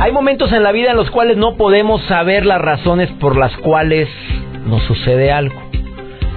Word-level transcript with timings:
Hay 0.00 0.12
momentos 0.12 0.50
en 0.52 0.62
la 0.62 0.72
vida 0.72 0.92
en 0.92 0.96
los 0.96 1.10
cuales 1.10 1.36
no 1.36 1.58
podemos 1.58 2.00
saber 2.04 2.46
las 2.46 2.58
razones 2.58 3.10
por 3.20 3.36
las 3.36 3.54
cuales 3.58 4.08
nos 4.64 4.82
sucede 4.84 5.30
algo. 5.30 5.60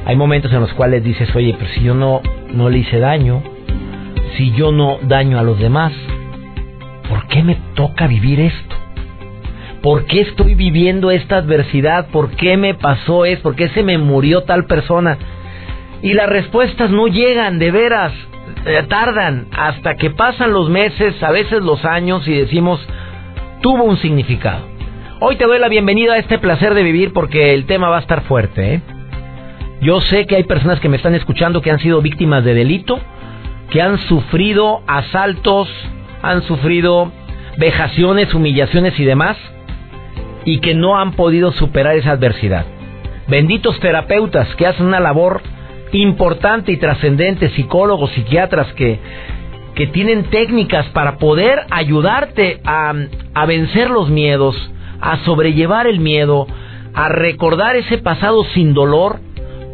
Hay 0.05 0.17
momentos 0.17 0.51
en 0.51 0.59
los 0.59 0.73
cuales 0.73 1.01
dices, 1.01 1.33
oye, 1.33 1.55
pero 1.57 1.71
si 1.71 1.81
yo 1.81 1.93
no, 1.93 2.21
no 2.51 2.69
le 2.69 2.79
hice 2.79 2.99
daño, 2.99 3.41
si 4.35 4.51
yo 4.51 4.73
no 4.73 4.97
daño 5.03 5.39
a 5.39 5.43
los 5.43 5.57
demás, 5.59 5.93
¿por 7.07 7.25
qué 7.29 7.41
me 7.41 7.55
toca 7.73 8.05
vivir 8.05 8.41
esto? 8.41 8.75
¿Por 9.81 10.07
qué 10.07 10.19
estoy 10.19 10.55
viviendo 10.55 11.09
esta 11.09 11.37
adversidad? 11.37 12.07
¿Por 12.07 12.31
qué 12.31 12.57
me 12.57 12.73
pasó 12.73 13.23
esto? 13.23 13.43
¿Por 13.43 13.55
qué 13.55 13.69
se 13.69 13.81
me 13.81 13.97
murió 13.97 14.43
tal 14.43 14.65
persona? 14.65 15.17
Y 16.01 16.11
las 16.11 16.27
respuestas 16.27 16.89
no 16.89 17.07
llegan, 17.07 17.59
de 17.59 17.71
veras, 17.71 18.11
eh, 18.65 18.83
tardan 18.89 19.47
hasta 19.53 19.95
que 19.95 20.09
pasan 20.09 20.51
los 20.51 20.69
meses, 20.69 21.23
a 21.23 21.31
veces 21.31 21.61
los 21.61 21.85
años 21.85 22.27
y 22.27 22.33
decimos, 22.33 22.85
tuvo 23.63 23.85
un 23.85 23.97
significado. 23.97 24.67
Hoy 25.21 25.37
te 25.37 25.45
doy 25.45 25.57
la 25.57 25.69
bienvenida 25.69 26.13
a 26.13 26.17
este 26.17 26.37
placer 26.37 26.73
de 26.73 26.83
vivir 26.83 27.13
porque 27.13 27.53
el 27.53 27.65
tema 27.65 27.87
va 27.87 27.95
a 27.95 28.01
estar 28.01 28.23
fuerte. 28.23 28.73
¿eh? 28.75 28.81
Yo 29.81 30.01
sé 30.01 30.27
que 30.27 30.35
hay 30.35 30.43
personas 30.43 30.81
que 30.81 30.89
me 30.89 30.97
están 30.97 31.15
escuchando 31.15 31.61
que 31.61 31.71
han 31.71 31.79
sido 31.79 32.01
víctimas 32.01 32.43
de 32.43 32.53
delito, 32.53 32.99
que 33.69 33.81
han 33.81 33.99
sufrido 33.99 34.81
asaltos, 34.85 35.69
han 36.21 36.43
sufrido 36.43 37.13
vejaciones, 37.57 38.33
humillaciones 38.33 38.99
y 38.99 39.05
demás, 39.05 39.37
y 40.43 40.59
que 40.59 40.75
no 40.75 40.99
han 40.99 41.13
podido 41.13 41.53
superar 41.53 41.95
esa 41.95 42.11
adversidad. 42.11 42.65
Benditos 43.29 43.79
terapeutas 43.79 44.53
que 44.57 44.67
hacen 44.67 44.87
una 44.87 44.99
labor 44.99 45.41
importante 45.93 46.73
y 46.73 46.77
trascendente, 46.77 47.47
psicólogos, 47.51 48.11
psiquiatras 48.11 48.73
que 48.73 48.99
que 49.75 49.87
tienen 49.87 50.25
técnicas 50.25 50.85
para 50.87 51.17
poder 51.17 51.65
ayudarte 51.71 52.61
a, 52.63 52.93
a 53.33 53.45
vencer 53.45 53.89
los 53.89 54.09
miedos, 54.09 54.55
a 55.01 55.17
sobrellevar 55.25 55.87
el 55.87 55.99
miedo, 55.99 56.47
a 56.93 57.09
recordar 57.09 57.75
ese 57.75 57.97
pasado 57.97 58.43
sin 58.53 58.73
dolor. 58.73 59.19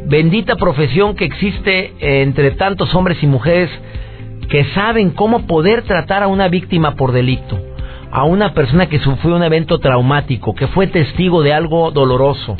Bendita 0.05 0.55
profesión 0.55 1.15
que 1.15 1.25
existe 1.25 1.93
entre 1.99 2.51
tantos 2.51 2.95
hombres 2.95 3.21
y 3.21 3.27
mujeres 3.27 3.69
que 4.49 4.65
saben 4.73 5.11
cómo 5.11 5.45
poder 5.45 5.83
tratar 5.83 6.23
a 6.23 6.27
una 6.27 6.47
víctima 6.47 6.95
por 6.95 7.11
delito, 7.11 7.59
a 8.11 8.23
una 8.23 8.53
persona 8.53 8.87
que 8.87 8.99
sufrió 8.99 9.35
un 9.35 9.43
evento 9.43 9.79
traumático, 9.79 10.55
que 10.55 10.67
fue 10.67 10.87
testigo 10.87 11.43
de 11.43 11.53
algo 11.53 11.91
doloroso. 11.91 12.57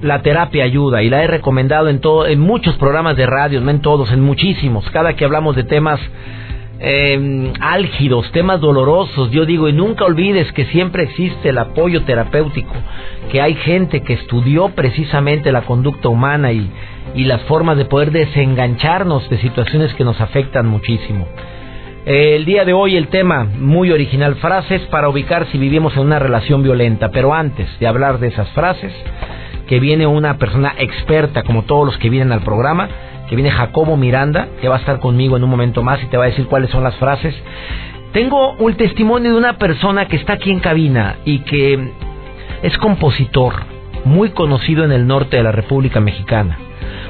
La 0.00 0.22
terapia 0.22 0.64
ayuda 0.64 1.02
y 1.02 1.10
la 1.10 1.22
he 1.22 1.26
recomendado 1.26 1.88
en 1.90 2.00
todo, 2.00 2.26
en 2.26 2.40
muchos 2.40 2.76
programas 2.76 3.16
de 3.18 3.26
radio, 3.26 3.60
no 3.60 3.70
en 3.70 3.82
todos, 3.82 4.10
en 4.12 4.22
muchísimos. 4.22 4.88
Cada 4.90 5.14
que 5.14 5.26
hablamos 5.26 5.56
de 5.56 5.64
temas 5.64 6.00
eh, 6.82 7.52
álgidos, 7.60 8.32
temas 8.32 8.60
dolorosos, 8.60 9.30
yo 9.30 9.44
digo, 9.44 9.68
y 9.68 9.72
nunca 9.74 10.06
olvides 10.06 10.50
que 10.52 10.64
siempre 10.66 11.02
existe 11.02 11.50
el 11.50 11.58
apoyo 11.58 12.04
terapéutico, 12.04 12.72
que 13.30 13.42
hay 13.42 13.54
gente 13.54 14.02
que 14.02 14.14
estudió 14.14 14.70
precisamente 14.70 15.52
la 15.52 15.62
conducta 15.62 16.08
humana 16.08 16.52
y, 16.52 16.70
y 17.14 17.24
las 17.24 17.42
formas 17.42 17.76
de 17.76 17.84
poder 17.84 18.12
desengancharnos 18.12 19.28
de 19.28 19.38
situaciones 19.38 19.92
que 19.94 20.04
nos 20.04 20.20
afectan 20.22 20.66
muchísimo. 20.66 21.28
el 22.06 22.46
día 22.46 22.64
de 22.64 22.72
hoy 22.72 22.96
el 22.96 23.08
tema 23.08 23.44
muy 23.44 23.90
original, 23.90 24.36
frases 24.36 24.80
para 24.86 25.10
ubicar 25.10 25.46
si 25.52 25.58
vivimos 25.58 25.94
en 25.96 26.02
una 26.02 26.18
relación 26.18 26.62
violenta, 26.62 27.10
pero 27.10 27.34
antes 27.34 27.68
de 27.78 27.86
hablar 27.86 28.20
de 28.20 28.28
esas 28.28 28.48
frases, 28.50 28.92
que 29.66 29.80
viene 29.80 30.06
una 30.06 30.38
persona 30.38 30.74
experta 30.78 31.42
como 31.42 31.62
todos 31.64 31.84
los 31.86 31.98
que 31.98 32.08
vienen 32.08 32.32
al 32.32 32.42
programa, 32.42 32.88
que 33.30 33.36
viene 33.36 33.52
Jacobo 33.52 33.96
Miranda, 33.96 34.48
que 34.60 34.68
va 34.68 34.74
a 34.74 34.78
estar 34.80 34.98
conmigo 34.98 35.36
en 35.36 35.44
un 35.44 35.50
momento 35.50 35.84
más 35.84 36.02
y 36.02 36.06
te 36.06 36.16
va 36.16 36.24
a 36.24 36.26
decir 36.26 36.46
cuáles 36.46 36.68
son 36.70 36.82
las 36.82 36.96
frases. 36.96 37.32
Tengo 38.12 38.54
un 38.54 38.74
testimonio 38.74 39.30
de 39.30 39.38
una 39.38 39.56
persona 39.56 40.08
que 40.08 40.16
está 40.16 40.32
aquí 40.32 40.50
en 40.50 40.58
cabina 40.58 41.14
y 41.24 41.38
que 41.38 41.92
es 42.64 42.76
compositor, 42.78 43.54
muy 44.04 44.30
conocido 44.30 44.84
en 44.84 44.90
el 44.90 45.06
norte 45.06 45.36
de 45.36 45.44
la 45.44 45.52
República 45.52 46.00
Mexicana. 46.00 46.58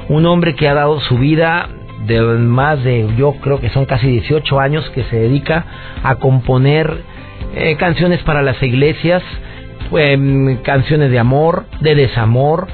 Un 0.09 0.27
hombre 0.27 0.53
que 0.53 0.67
ha 0.67 0.75
dado 0.75 0.99
su 0.99 1.17
vida 1.17 1.69
de 2.05 2.21
más 2.21 2.83
de, 2.83 3.07
yo 3.17 3.33
creo 3.41 3.59
que 3.59 3.69
son 3.69 3.85
casi 3.85 4.05
18 4.05 4.59
años 4.59 4.87
que 4.91 5.03
se 5.05 5.15
dedica 5.15 5.65
a 6.03 6.15
componer 6.15 7.01
eh, 7.55 7.77
canciones 7.77 8.21
para 8.21 8.43
las 8.43 8.61
iglesias, 8.61 9.23
em, 9.91 10.57
canciones 10.57 11.09
de 11.09 11.17
amor, 11.17 11.65
de 11.79 11.95
desamor, 11.95 12.67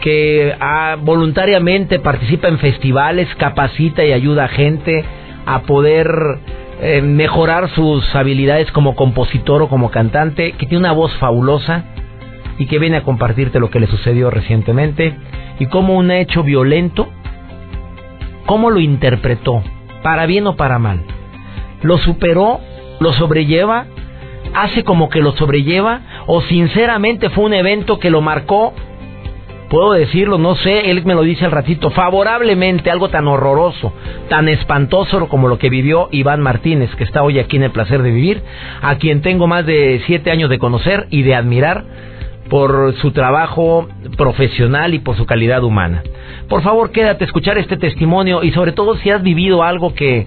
que 0.00 0.54
ah, 0.58 0.96
voluntariamente 1.00 1.98
participa 1.98 2.48
en 2.48 2.58
festivales, 2.58 3.28
capacita 3.36 4.04
y 4.04 4.12
ayuda 4.12 4.44
a 4.44 4.48
gente 4.48 5.04
a 5.46 5.62
poder 5.62 6.10
eh, 6.80 7.02
mejorar 7.02 7.68
sus 7.70 8.14
habilidades 8.14 8.70
como 8.72 8.94
compositor 8.94 9.62
o 9.62 9.68
como 9.68 9.90
cantante, 9.90 10.52
que 10.52 10.66
tiene 10.66 10.78
una 10.78 10.92
voz 10.92 11.14
fabulosa 11.18 11.84
y 12.58 12.66
que 12.66 12.78
viene 12.78 12.98
a 12.98 13.02
compartirte 13.02 13.60
lo 13.60 13.70
que 13.70 13.80
le 13.80 13.86
sucedió 13.86 14.30
recientemente 14.30 15.14
y 15.58 15.66
cómo 15.66 15.96
un 15.96 16.10
hecho 16.10 16.42
violento, 16.42 17.08
cómo 18.46 18.70
lo 18.70 18.80
interpretó, 18.80 19.62
para 20.02 20.26
bien 20.26 20.46
o 20.46 20.56
para 20.56 20.78
mal. 20.78 21.02
Lo 21.82 21.98
superó, 21.98 22.60
lo 22.98 23.12
sobrelleva, 23.12 23.86
hace 24.54 24.84
como 24.84 25.08
que 25.08 25.20
lo 25.20 25.32
sobrelleva 25.32 26.00
o 26.26 26.42
sinceramente 26.42 27.30
fue 27.30 27.44
un 27.44 27.54
evento 27.54 27.98
que 27.98 28.10
lo 28.10 28.20
marcó 28.20 28.74
puedo 29.70 29.92
decirlo, 29.92 30.36
no 30.36 30.56
sé, 30.56 30.90
él 30.90 31.02
me 31.04 31.14
lo 31.14 31.22
dice 31.22 31.46
al 31.46 31.52
ratito, 31.52 31.90
favorablemente, 31.90 32.90
algo 32.90 33.08
tan 33.08 33.26
horroroso, 33.28 33.94
tan 34.28 34.48
espantoso 34.48 35.28
como 35.28 35.48
lo 35.48 35.58
que 35.58 35.70
vivió 35.70 36.08
Iván 36.10 36.40
Martínez, 36.40 36.94
que 36.96 37.04
está 37.04 37.22
hoy 37.22 37.38
aquí 37.38 37.56
en 37.56 37.62
el 37.62 37.70
placer 37.70 38.02
de 38.02 38.10
vivir, 38.10 38.42
a 38.82 38.96
quien 38.96 39.22
tengo 39.22 39.46
más 39.46 39.64
de 39.64 40.02
siete 40.06 40.32
años 40.32 40.50
de 40.50 40.58
conocer 40.58 41.06
y 41.10 41.22
de 41.22 41.36
admirar 41.36 41.84
por 42.50 42.94
su 42.96 43.12
trabajo 43.12 43.88
profesional 44.18 44.92
y 44.92 44.98
por 44.98 45.16
su 45.16 45.24
calidad 45.24 45.62
humana. 45.62 46.02
Por 46.48 46.62
favor, 46.62 46.90
quédate 46.90 47.22
a 47.22 47.26
escuchar 47.28 47.56
este 47.56 47.76
testimonio 47.76 48.42
y 48.42 48.50
sobre 48.50 48.72
todo 48.72 48.96
si 48.96 49.10
has 49.10 49.22
vivido 49.22 49.62
algo 49.62 49.94
que 49.94 50.26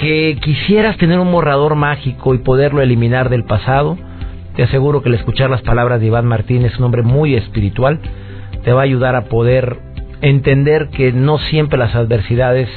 que 0.00 0.38
quisieras 0.40 0.96
tener 0.96 1.18
un 1.18 1.32
borrador 1.32 1.74
mágico 1.74 2.32
y 2.34 2.38
poderlo 2.38 2.82
eliminar 2.82 3.30
del 3.30 3.44
pasado, 3.44 3.98
te 4.58 4.64
aseguro 4.64 5.02
que 5.02 5.08
el 5.08 5.14
escuchar 5.14 5.50
las 5.50 5.62
palabras 5.62 6.00
de 6.00 6.06
Iván 6.08 6.26
Martínez, 6.26 6.76
un 6.78 6.86
hombre 6.86 7.02
muy 7.02 7.36
espiritual, 7.36 8.00
te 8.64 8.72
va 8.72 8.80
a 8.80 8.84
ayudar 8.84 9.14
a 9.14 9.26
poder 9.26 9.76
entender 10.20 10.88
que 10.88 11.12
no 11.12 11.38
siempre 11.38 11.78
las 11.78 11.94
adversidades, 11.94 12.68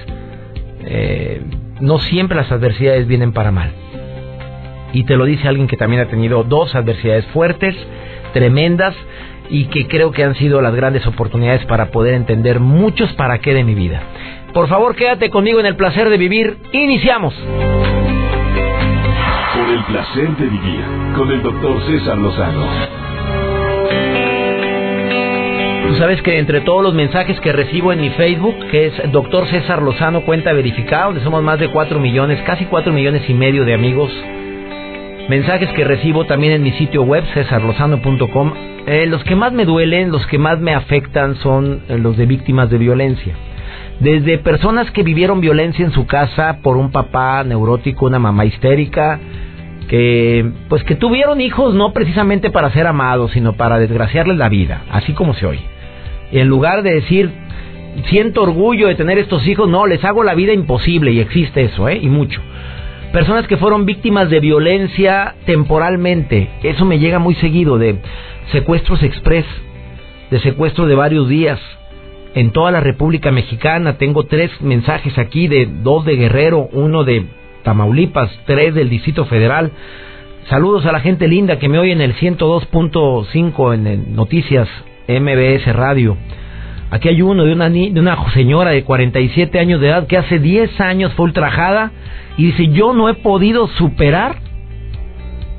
eh, 0.85 1.41
no 1.79 1.97
siempre 1.97 2.37
las 2.37 2.51
adversidades 2.51 3.07
vienen 3.07 3.33
para 3.33 3.49
mal. 3.49 3.71
Y 4.93 5.05
te 5.05 5.17
lo 5.17 5.25
dice 5.25 5.47
alguien 5.47 5.67
que 5.67 5.75
también 5.75 6.03
ha 6.03 6.05
tenido 6.05 6.43
dos 6.43 6.75
adversidades 6.75 7.25
fuertes, 7.33 7.75
tremendas, 8.31 8.93
y 9.49 9.65
que 9.65 9.87
creo 9.87 10.11
que 10.11 10.23
han 10.23 10.35
sido 10.35 10.61
las 10.61 10.75
grandes 10.75 11.07
oportunidades 11.07 11.65
para 11.65 11.89
poder 11.89 12.13
entender 12.13 12.59
muchos 12.59 13.11
para 13.13 13.39
qué 13.39 13.55
de 13.55 13.63
mi 13.63 13.73
vida. 13.73 14.03
Por 14.53 14.67
favor, 14.67 14.95
quédate 14.95 15.31
conmigo 15.31 15.59
en 15.59 15.65
el 15.65 15.75
placer 15.75 16.11
de 16.11 16.17
vivir. 16.19 16.57
Iniciamos 16.73 17.33
el 19.71 19.83
placer 19.85 20.35
de 20.35 20.47
vivir 20.47 20.83
con 21.15 21.31
el 21.31 21.41
doctor 21.41 21.81
César 21.87 22.17
Lozano. 22.17 22.67
Tú 25.87 25.95
sabes 25.95 26.21
que 26.21 26.39
entre 26.39 26.61
todos 26.61 26.83
los 26.83 26.93
mensajes 26.93 27.39
que 27.39 27.53
recibo 27.53 27.93
en 27.93 28.01
mi 28.01 28.09
Facebook, 28.09 28.55
que 28.69 28.87
es 28.87 29.11
Doctor 29.11 29.47
César 29.47 29.81
Lozano 29.81 30.21
Cuenta 30.25 30.51
Verificada, 30.51 31.05
donde 31.05 31.21
somos 31.21 31.41
más 31.41 31.57
de 31.57 31.69
4 31.69 31.99
millones, 31.99 32.41
casi 32.45 32.65
4 32.65 32.91
millones 32.91 33.29
y 33.29 33.33
medio 33.33 33.63
de 33.63 33.73
amigos, 33.73 34.11
mensajes 35.29 35.69
que 35.69 35.85
recibo 35.85 36.25
también 36.25 36.51
en 36.51 36.63
mi 36.63 36.71
sitio 36.73 37.03
web, 37.03 37.23
cesarlozano.com, 37.33 38.53
eh, 38.87 39.05
los 39.05 39.23
que 39.23 39.35
más 39.35 39.53
me 39.53 39.63
duelen, 39.63 40.11
los 40.11 40.25
que 40.27 40.37
más 40.37 40.59
me 40.59 40.73
afectan 40.73 41.35
son 41.35 41.83
eh, 41.87 41.97
los 41.97 42.17
de 42.17 42.25
víctimas 42.25 42.69
de 42.69 42.77
violencia. 42.77 43.33
Desde 44.01 44.37
personas 44.39 44.89
que 44.91 45.03
vivieron 45.03 45.39
violencia 45.39 45.85
en 45.85 45.91
su 45.91 46.07
casa 46.07 46.57
por 46.61 46.75
un 46.75 46.91
papá 46.91 47.43
neurótico, 47.43 48.07
una 48.07 48.17
mamá 48.17 48.45
histérica, 48.45 49.19
que 49.87 50.49
pues 50.69 50.83
que 50.83 50.95
tuvieron 50.95 51.41
hijos 51.41 51.73
no 51.73 51.93
precisamente 51.93 52.49
para 52.49 52.71
ser 52.71 52.87
amados, 52.87 53.31
sino 53.31 53.53
para 53.53 53.79
desgraciarles 53.79 54.37
la 54.37 54.49
vida, 54.49 54.83
así 54.91 55.13
como 55.13 55.33
se 55.33 55.45
oye. 55.45 55.63
Y 56.31 56.39
en 56.39 56.47
lugar 56.47 56.81
de 56.83 56.93
decir 56.93 57.31
siento 58.09 58.43
orgullo 58.43 58.87
de 58.87 58.95
tener 58.95 59.17
estos 59.17 59.45
hijos, 59.47 59.69
no, 59.69 59.85
les 59.85 60.03
hago 60.03 60.23
la 60.23 60.35
vida 60.35 60.53
imposible 60.53 61.11
y 61.11 61.19
existe 61.19 61.63
eso, 61.63 61.89
¿eh? 61.89 61.99
Y 62.01 62.07
mucho. 62.07 62.41
Personas 63.11 63.47
que 63.47 63.57
fueron 63.57 63.85
víctimas 63.85 64.29
de 64.29 64.39
violencia 64.39 65.35
temporalmente, 65.45 66.49
eso 66.63 66.85
me 66.85 66.99
llega 66.99 67.19
muy 67.19 67.35
seguido, 67.35 67.77
de 67.77 67.97
secuestros 68.51 69.03
express, 69.03 69.45
de 70.29 70.39
secuestro 70.39 70.87
de 70.87 70.95
varios 70.95 71.27
días. 71.27 71.59
En 72.33 72.51
toda 72.51 72.71
la 72.71 72.79
República 72.79 73.29
Mexicana 73.29 73.97
tengo 73.97 74.23
tres 74.23 74.49
mensajes 74.61 75.17
aquí, 75.17 75.49
de 75.49 75.65
dos 75.65 76.05
de 76.05 76.15
Guerrero, 76.15 76.69
uno 76.71 77.03
de 77.03 77.25
Tamaulipas, 77.63 78.31
tres 78.45 78.73
del 78.73 78.89
Distrito 78.89 79.25
Federal. 79.25 79.71
Saludos 80.49 80.85
a 80.85 80.91
la 80.91 80.99
gente 80.99 81.27
linda 81.27 81.59
que 81.59 81.69
me 81.69 81.79
oye 81.79 81.91
en 81.91 82.01
el 82.01 82.15
102.5 82.15 83.73
en 83.73 84.15
Noticias 84.15 84.67
MBS 85.07 85.73
Radio. 85.75 86.17
Aquí 86.89 87.07
hay 87.07 87.21
uno 87.21 87.45
de 87.45 87.53
una, 87.53 87.69
de 87.69 87.99
una 87.99 88.31
señora 88.31 88.71
de 88.71 88.83
47 88.83 89.59
años 89.59 89.79
de 89.79 89.87
edad 89.87 90.07
que 90.07 90.17
hace 90.17 90.39
10 90.39 90.81
años 90.81 91.13
fue 91.13 91.25
ultrajada 91.25 91.91
y 92.37 92.47
dice, 92.47 92.67
yo 92.67 92.93
no 92.93 93.07
he 93.07 93.13
podido 93.13 93.67
superar 93.67 94.35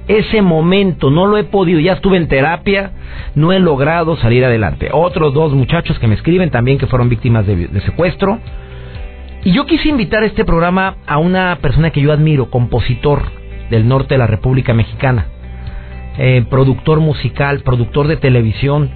ese 0.08 0.42
momento, 0.42 1.10
no 1.10 1.26
lo 1.26 1.38
he 1.38 1.44
podido, 1.44 1.80
ya 1.80 1.94
estuve 1.94 2.16
en 2.16 2.28
terapia, 2.28 2.92
no 3.34 3.52
he 3.52 3.60
logrado 3.60 4.16
salir 4.16 4.44
adelante. 4.44 4.90
Otros 4.92 5.32
dos 5.32 5.52
muchachos 5.52 5.98
que 5.98 6.06
me 6.06 6.14
escriben 6.14 6.50
también 6.50 6.78
que 6.78 6.86
fueron 6.86 7.08
víctimas 7.08 7.46
de, 7.46 7.68
secuestro. 7.80 8.38
Y 9.44 9.52
yo 9.52 9.66
quise 9.66 9.88
invitar 9.88 10.22
a 10.22 10.26
este 10.26 10.44
programa 10.44 10.96
a 11.06 11.18
una 11.18 11.58
persona 11.60 11.90
que 11.90 12.00
yo 12.00 12.12
admiro, 12.12 12.48
compositor 12.48 13.22
del 13.70 13.88
norte 13.88 14.14
de 14.14 14.18
la 14.18 14.28
República 14.28 14.72
Mexicana, 14.72 15.26
eh, 16.16 16.44
productor 16.48 17.00
musical, 17.00 17.60
productor 17.60 18.06
de 18.06 18.18
televisión, 18.18 18.90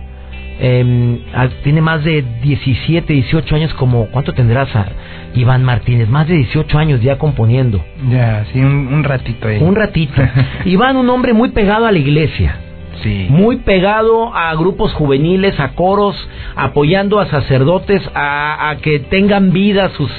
eh, 0.61 1.21
tiene 1.65 1.81
más 1.81 2.05
de 2.05 2.25
17, 2.43 3.13
18 3.13 3.55
años 3.57 3.75
como... 3.75 4.07
¿Cuánto 4.07 4.33
tendrás, 4.35 4.75
a 4.77 4.87
Iván 5.35 5.65
Martínez? 5.65 6.09
Más 6.09 6.29
de 6.29 6.37
18 6.37 6.79
años 6.79 7.03
ya 7.03 7.19
componiendo. 7.19 7.85
Ya, 8.09 8.47
sí, 8.53 8.61
un, 8.61 9.03
ratito 9.03 9.49
ahí. 9.49 9.59
Un 9.61 9.75
ratito. 9.75 10.23
Iván, 10.65 10.97
un 10.97 11.11
hombre 11.11 11.33
muy 11.33 11.51
pegado 11.51 11.87
a 11.87 11.93
la 11.93 11.99
iglesia. 11.99 12.57
Sí. 13.03 13.27
Muy 13.29 13.57
pegado 13.57 14.35
a 14.35 14.55
grupos 14.55 14.95
juveniles, 14.95 15.59
a 15.59 15.71
coros, 15.75 16.17
apoyando 16.55 17.19
a 17.19 17.27
sacerdotes 17.27 18.01
a, 18.15 18.71
a 18.71 18.77
que 18.77 19.01
tengan 19.01 19.53
vida 19.53 19.91
sus 19.91 20.11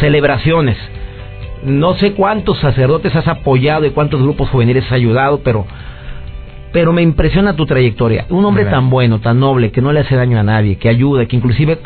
celebraciones. 0.00 0.76
No 1.64 1.94
sé 1.94 2.12
cuántos 2.12 2.58
sacerdotes 2.58 3.14
has 3.16 3.26
apoyado 3.26 3.86
y 3.86 3.90
cuántos 3.90 4.22
grupos 4.22 4.50
juveniles 4.50 4.84
has 4.86 4.92
ayudado, 4.92 5.40
pero 5.42 5.66
pero 6.72 6.92
me 6.92 7.02
impresiona 7.02 7.54
tu 7.54 7.66
trayectoria. 7.66 8.26
Un 8.30 8.44
hombre 8.44 8.64
tan 8.64 8.90
bueno, 8.90 9.20
tan 9.20 9.38
noble, 9.38 9.70
que 9.70 9.80
no 9.80 9.92
le 9.92 10.00
hace 10.00 10.16
daño 10.16 10.40
a 10.40 10.42
nadie, 10.42 10.76
que 10.76 10.88
ayuda, 10.88 11.24
que 11.26 11.36
inclusive 11.36 11.78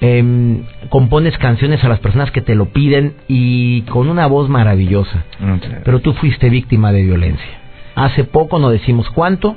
eh, 0.00 0.62
compones 0.88 1.36
canciones 1.36 1.84
a 1.84 1.88
las 1.88 2.00
personas 2.00 2.30
que 2.30 2.40
te 2.40 2.54
lo 2.54 2.66
piden 2.66 3.14
y 3.28 3.82
con 3.82 4.08
una 4.08 4.26
voz 4.26 4.48
maravillosa. 4.48 5.24
Pero 5.84 6.00
tú 6.00 6.14
fuiste 6.14 6.48
víctima 6.48 6.92
de 6.92 7.02
violencia. 7.02 7.60
Hace 7.94 8.24
poco, 8.24 8.58
no 8.58 8.70
decimos 8.70 9.10
cuánto, 9.10 9.54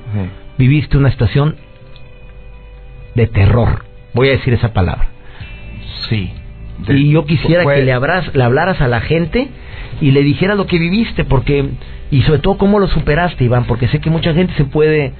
viviste 0.57 0.97
una 0.97 1.09
situación 1.11 1.55
de 3.15 3.27
terror. 3.27 3.85
Voy 4.13 4.27
a 4.27 4.31
decir 4.31 4.53
esa 4.53 4.73
palabra. 4.73 5.07
Sí. 6.09 6.33
Y 6.87 7.11
yo 7.11 7.25
quisiera 7.25 7.63
que 7.63 7.81
le, 7.81 7.85
le 7.85 8.43
hablaras 8.43 8.81
a 8.81 8.87
la 8.87 9.01
gente 9.01 9.47
y 10.01 10.11
le 10.11 10.21
dijeras 10.23 10.57
lo 10.57 10.67
que 10.67 10.77
viviste, 10.77 11.23
porque 11.25 11.69
y 12.11 12.21
sobre 12.21 12.39
todo 12.39 12.57
cómo 12.57 12.79
lo 12.79 12.87
superaste, 12.87 13.43
Iván, 13.43 13.65
porque 13.65 13.87
sé 13.87 13.99
que 13.99 14.09
mucha 14.09 14.33
gente 14.33 14.53
se 14.53 14.65
puede 14.65 15.13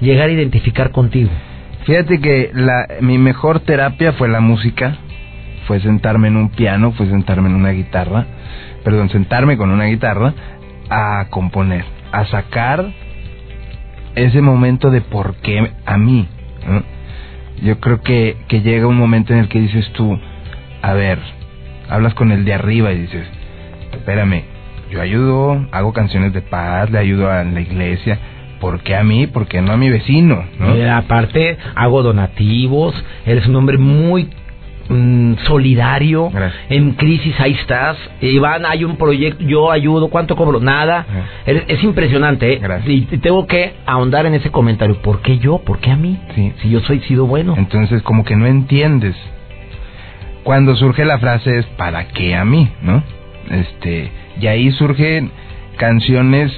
llegar 0.00 0.28
a 0.28 0.32
identificar 0.32 0.90
contigo. 0.90 1.30
Fíjate 1.84 2.20
que 2.20 2.50
la, 2.54 2.86
mi 3.00 3.18
mejor 3.18 3.60
terapia 3.60 4.12
fue 4.12 4.28
la 4.28 4.40
música, 4.40 4.96
fue 5.66 5.80
sentarme 5.80 6.28
en 6.28 6.36
un 6.36 6.50
piano, 6.50 6.92
fue 6.92 7.06
sentarme 7.06 7.48
en 7.48 7.56
una 7.56 7.70
guitarra, 7.70 8.26
perdón, 8.84 9.10
sentarme 9.10 9.56
con 9.56 9.70
una 9.70 9.84
guitarra 9.84 10.34
a 10.88 11.26
componer, 11.30 11.84
a 12.12 12.26
sacar 12.26 12.92
ese 14.14 14.40
momento 14.40 14.90
de 14.90 15.00
por 15.00 15.36
qué 15.36 15.70
a 15.84 15.98
mí. 15.98 16.26
Yo 17.62 17.78
creo 17.80 18.00
que, 18.00 18.36
que 18.48 18.62
llega 18.62 18.86
un 18.86 18.96
momento 18.96 19.32
en 19.32 19.40
el 19.40 19.48
que 19.48 19.60
dices 19.60 19.90
tú, 19.92 20.18
a 20.82 20.92
ver, 20.94 21.18
hablas 21.88 22.14
con 22.14 22.32
el 22.32 22.44
de 22.44 22.54
arriba 22.54 22.92
y 22.92 23.02
dices, 23.02 23.26
espérame, 23.92 24.44
yo 24.90 25.00
ayudo, 25.00 25.66
hago 25.70 25.92
canciones 25.92 26.32
de 26.32 26.42
paz, 26.42 26.90
le 26.90 26.98
ayudo 26.98 27.30
a 27.30 27.44
la 27.44 27.60
iglesia. 27.60 28.18
¿Por 28.60 28.80
qué 28.80 28.94
a 28.94 29.04
mí? 29.04 29.26
¿Por 29.26 29.46
qué 29.46 29.62
no 29.62 29.72
a 29.72 29.76
mi 29.76 29.88
vecino? 29.88 30.44
¿no? 30.58 30.74
Eh, 30.74 30.88
aparte, 30.88 31.56
hago 31.74 32.02
donativos. 32.02 32.94
Eres 33.24 33.46
un 33.46 33.56
hombre 33.56 33.78
muy 33.78 34.28
mm, 34.88 35.34
solidario. 35.46 36.30
En 36.68 36.92
crisis, 36.92 37.38
ahí 37.40 37.52
estás. 37.52 37.96
Iván, 38.20 38.66
hay 38.66 38.84
un 38.84 38.96
proyecto, 38.96 39.42
yo 39.44 39.70
ayudo. 39.70 40.08
¿Cuánto 40.08 40.36
cobro? 40.36 40.60
Nada. 40.60 41.06
Es, 41.46 41.82
impresionante. 41.82 42.54
¿eh? 42.54 42.82
Y, 42.86 43.00
tengo 43.18 43.46
que 43.46 43.74
ahondar 43.86 44.26
en 44.26 44.34
ese 44.34 44.50
comentario. 44.50 45.00
¿Por 45.00 45.22
qué 45.22 45.38
yo? 45.38 45.58
¿Por 45.58 45.78
qué 45.78 45.92
a 45.92 45.96
mí? 45.96 46.20
Si 46.60 46.68
yo 46.68 46.80
soy 46.80 47.00
sido 47.00 47.26
bueno. 47.26 47.54
Entonces, 47.56 48.02
como 48.02 48.24
que 48.24 48.36
no 48.36 48.46
entiendes. 48.46 49.16
Cuando 50.50 50.74
surge 50.74 51.04
la 51.04 51.20
frase 51.20 51.58
es 51.58 51.66
¿para 51.76 52.08
qué 52.08 52.34
a 52.34 52.44
mí? 52.44 52.68
¿No? 52.82 53.04
Este 53.50 54.10
y 54.40 54.48
ahí 54.48 54.72
surgen 54.72 55.30
canciones 55.76 56.50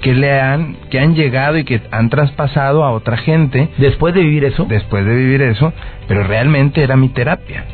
que 0.00 0.14
le 0.14 0.40
han 0.40 0.76
que 0.92 1.00
han 1.00 1.16
llegado 1.16 1.58
y 1.58 1.64
que 1.64 1.82
han 1.90 2.08
traspasado 2.08 2.84
a 2.84 2.92
otra 2.92 3.16
gente. 3.16 3.68
Después 3.78 4.14
de 4.14 4.20
vivir 4.20 4.44
eso. 4.44 4.64
Después 4.66 5.04
de 5.04 5.16
vivir 5.16 5.42
eso 5.42 5.72
pero 6.06 6.22
realmente 6.22 6.84
era 6.84 6.94
mi 6.94 7.08
terapia. 7.08 7.64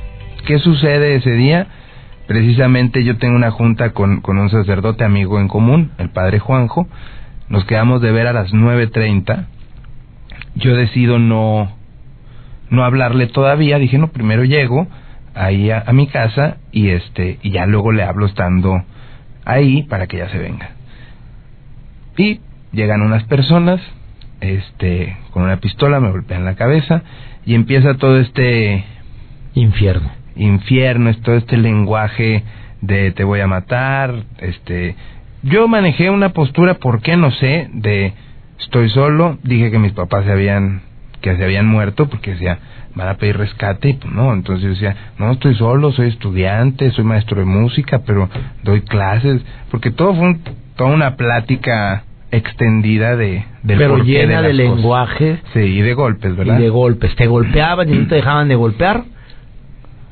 Qué 0.47 0.59
sucede 0.59 1.17
ese 1.17 1.33
día 1.33 1.67
precisamente 2.27 3.05
yo 3.05 3.19
tengo 3.19 3.37
una 3.37 3.51
junta 3.51 3.91
con, 3.91 4.23
con 4.23 4.39
un 4.39 4.49
sacerdote 4.49 5.05
amigo 5.05 5.39
en 5.39 5.49
común 5.49 5.93
el 5.99 6.09
padre 6.09 6.39
Juanjo. 6.39 6.89
Nos 7.51 7.67
quedamos 7.67 8.01
de 8.01 8.11
ver 8.11 8.27
a 8.27 8.33
las 8.33 8.55
9.30 8.55 9.49
yo 10.55 10.75
decido 10.75 11.19
no 11.19 11.77
no 12.71 12.85
hablarle 12.85 13.27
todavía. 13.27 13.79
Dije 13.79 13.99
no 13.99 14.09
primero 14.09 14.43
llego 14.43 14.89
ahí 15.37 15.71
a, 15.71 15.85
a 15.87 15.93
mi 15.93 16.07
casa 16.09 16.57
y 16.73 16.89
este 16.89 17.39
y 17.43 17.51
ya 17.51 17.67
luego 17.67 17.93
le 17.93 18.03
hablo 18.03 18.27
estando 18.27 18.83
ahí 19.45 19.85
para 19.85 20.07
que 20.07 20.19
ya 20.19 20.29
se 20.29 20.39
venga. 20.39 20.71
Y 22.17 22.41
llegan 22.73 23.03
unas 23.03 23.25
personas, 23.25 23.81
este, 24.41 25.17
con 25.31 25.45
una 25.45 25.59
pistola, 25.59 26.01
me 26.01 26.11
golpean 26.11 26.45
la 26.45 26.57
cabeza 26.57 27.03
y 27.45 27.55
empieza 27.55 27.95
todo 27.95 28.19
este 28.19 28.85
infierno. 29.55 30.11
Infierno, 30.35 31.11
es 31.11 31.21
todo 31.23 31.37
este 31.37 31.57
lenguaje 31.57 32.43
de 32.83 33.13
te 33.13 33.25
voy 33.25 33.41
a 33.41 33.47
matar, 33.47 34.25
este, 34.39 34.97
yo 35.43 35.69
manejé 35.69 36.11
una 36.11 36.31
postura, 36.31 36.75
¿por 36.75 37.01
qué 37.01 37.17
no 37.17 37.31
sé? 37.31 37.69
De 37.73 38.13
estoy 38.61 38.91
solo, 38.91 39.39
dije 39.43 39.71
que 39.71 39.79
mis 39.79 39.93
papás 39.93 40.25
se 40.25 40.33
habían 40.33 40.83
que 41.27 41.37
se 41.37 41.45
habían 41.45 41.67
muerto 41.67 42.09
porque 42.09 42.33
decía, 42.33 42.59
van 42.95 43.09
a 43.09 43.15
pedir 43.15 43.37
rescate 43.37 43.89
y 43.91 43.93
pues 43.95 44.13
no, 44.13 44.33
entonces 44.33 44.63
yo 44.63 44.71
decía, 44.71 44.97
no, 45.19 45.33
estoy 45.33 45.57
solo, 45.57 45.91
soy 45.91 46.09
estudiante, 46.09 46.93
soy 46.93 47.05
maestro 47.05 47.41
de 47.41 47.47
música, 47.47 48.03
pero 48.07 48.29
doy 48.63 48.83
clases, 48.83 49.43
porque 49.71 49.91
todo 49.91 50.15
fue 50.15 50.37
toda 50.77 50.91
una 50.91 51.17
plática 51.17 52.05
extendida 52.31 53.17
de 53.17 53.45
del 53.65 53.79
pero 53.79 53.99
llena 53.99 54.41
de, 54.41 54.53
lenguaje. 54.53 55.41
Sí 55.53 55.61
y 55.61 55.83
de 55.83 55.95
golpes 55.95 56.37
verdad 56.37 56.59
y 56.59 56.63
de 56.63 56.69
golpes. 56.69 57.17
Te 57.17 57.27
golpeaban 57.27 57.93
y 57.93 57.99
no 57.99 58.07
te 58.07 58.17
dejaban 58.17 58.49
de 58.49 58.55
golpear. 58.55 59.03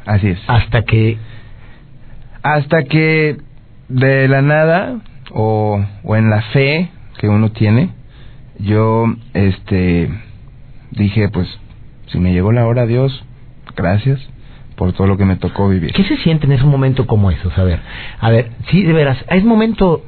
Así 0.05 0.29
es. 0.29 0.39
Hasta 0.49 0.83
que 0.83 1.17
hasta 2.43 2.83
que 2.85 3.37
de 3.89 4.27
la 4.27 4.43
nada 4.43 4.97
o, 5.31 5.81
o 6.03 6.17
en 6.17 6.29
la 6.29 6.43
fe 6.43 6.91
que 7.19 7.29
uno 7.29 7.53
tiene 7.53 7.91
yo 8.59 9.07
este 9.33 10.11
dije 10.97 11.29
pues 11.29 11.49
si 12.07 12.19
me 12.19 12.33
llegó 12.33 12.53
la 12.53 12.67
hora, 12.67 12.87
Dios, 12.87 13.25
gracias 13.77 14.21
por 14.77 14.93
todo 14.93 15.07
lo 15.07 15.17
que 15.17 15.25
me 15.25 15.37
tocó 15.37 15.69
vivir. 15.69 15.93
¿Qué 15.93 16.05
se 16.05 16.17
siente 16.19 16.47
en 16.47 16.53
ese 16.53 16.65
momento 16.65 17.07
como 17.07 17.31
eso? 17.31 17.51
A 17.57 17.63
ver, 17.65 17.81
a 18.21 18.31
ver, 18.31 18.51
sí, 18.71 18.83
de 18.83 18.93
veras, 18.93 19.19
es 19.29 19.45
momento, 19.45 20.03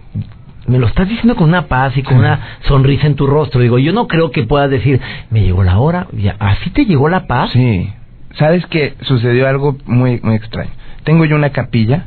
me 0.66 0.78
lo 0.78 0.86
estás 0.86 1.08
diciendo 1.08 1.36
con 1.36 1.48
una 1.48 1.68
paz 1.68 1.96
y 1.96 2.02
con 2.02 2.18
una 2.18 2.58
sonrisa 2.62 3.06
en 3.06 3.14
tu 3.14 3.26
rostro. 3.26 3.60
Digo, 3.60 3.78
yo 3.78 3.92
no 3.92 4.08
creo 4.08 4.30
que 4.30 4.44
puedas 4.44 4.70
decir, 4.70 5.00
me 5.30 5.42
llegó 5.42 5.62
la 5.62 5.78
hora, 5.78 6.08
ya, 6.12 6.36
¿así 6.38 6.70
te 6.70 6.84
llegó 6.84 7.08
la 7.08 7.26
paz? 7.26 7.50
Sí. 7.52 7.92
¿Sabes 8.38 8.66
que 8.66 8.94
sucedió 9.02 9.48
algo 9.48 9.76
muy, 9.86 10.20
muy 10.22 10.34
extraño? 10.34 10.70
Tengo 11.04 11.24
yo 11.24 11.36
una 11.36 11.50
capilla 11.50 12.06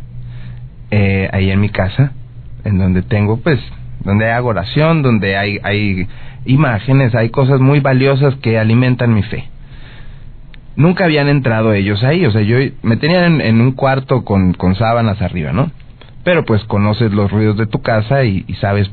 eh, 0.91 1.29
ahí 1.31 1.49
en 1.49 1.59
mi 1.59 1.69
casa, 1.69 2.11
en 2.65 2.77
donde 2.77 3.01
tengo, 3.01 3.37
pues, 3.37 3.59
donde 4.03 4.31
hago 4.31 4.49
oración, 4.49 5.01
donde 5.01 5.37
hay, 5.37 5.59
hay 5.63 6.07
imágenes, 6.45 7.15
hay 7.15 7.29
cosas 7.29 7.59
muy 7.59 7.79
valiosas 7.79 8.35
que 8.35 8.57
alimentan 8.57 9.13
mi 9.13 9.23
fe 9.23 9.49
nunca 10.79 11.03
habían 11.03 11.27
entrado 11.27 11.73
ellos 11.73 12.03
ahí. 12.03 12.25
O 12.25 12.31
sea, 12.31 12.41
yo 12.41 12.57
me 12.81 12.97
tenían 12.97 13.41
en, 13.41 13.61
un 13.61 13.73
cuarto 13.73 14.23
con, 14.23 14.53
con, 14.53 14.75
sábanas 14.75 15.21
arriba, 15.21 15.51
¿no? 15.51 15.71
Pero 16.23 16.45
pues 16.45 16.63
conoces 16.63 17.11
los 17.13 17.31
ruidos 17.31 17.57
de 17.57 17.67
tu 17.67 17.81
casa 17.81 18.23
y, 18.23 18.43
sabes 18.59 18.89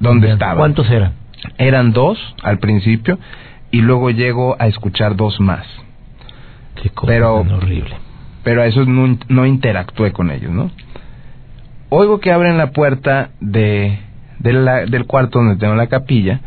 dónde 0.00 0.32
estaban. 0.32 0.58
¿Cuántos 0.58 0.90
eran? 0.90 1.14
Eran 1.56 1.92
dos 1.92 2.18
al 2.42 2.58
principio 2.58 3.18
y 3.70 3.80
luego 3.80 4.10
llego 4.10 4.56
a 4.58 4.66
escuchar 4.66 5.16
dos 5.16 5.40
más. 5.40 5.66
pero 7.06 7.36
horrible. 7.36 7.96
Pero 8.42 8.62
a 8.62 8.66
esos 8.66 8.88
no, 8.88 9.18
no 9.28 9.46
interactué 9.46 10.12
con 10.12 10.30
ellos, 10.30 10.50
¿no? 10.50 10.70
Oigo 11.90 12.20
que 12.20 12.32
abren 12.32 12.56
la 12.56 12.70
puerta 12.70 13.30
de, 13.40 13.98
del 14.40 15.04
cuarto 15.06 15.38
donde 15.38 15.56
tengo 15.56 15.74
la 15.74 15.86
capilla 15.86 16.40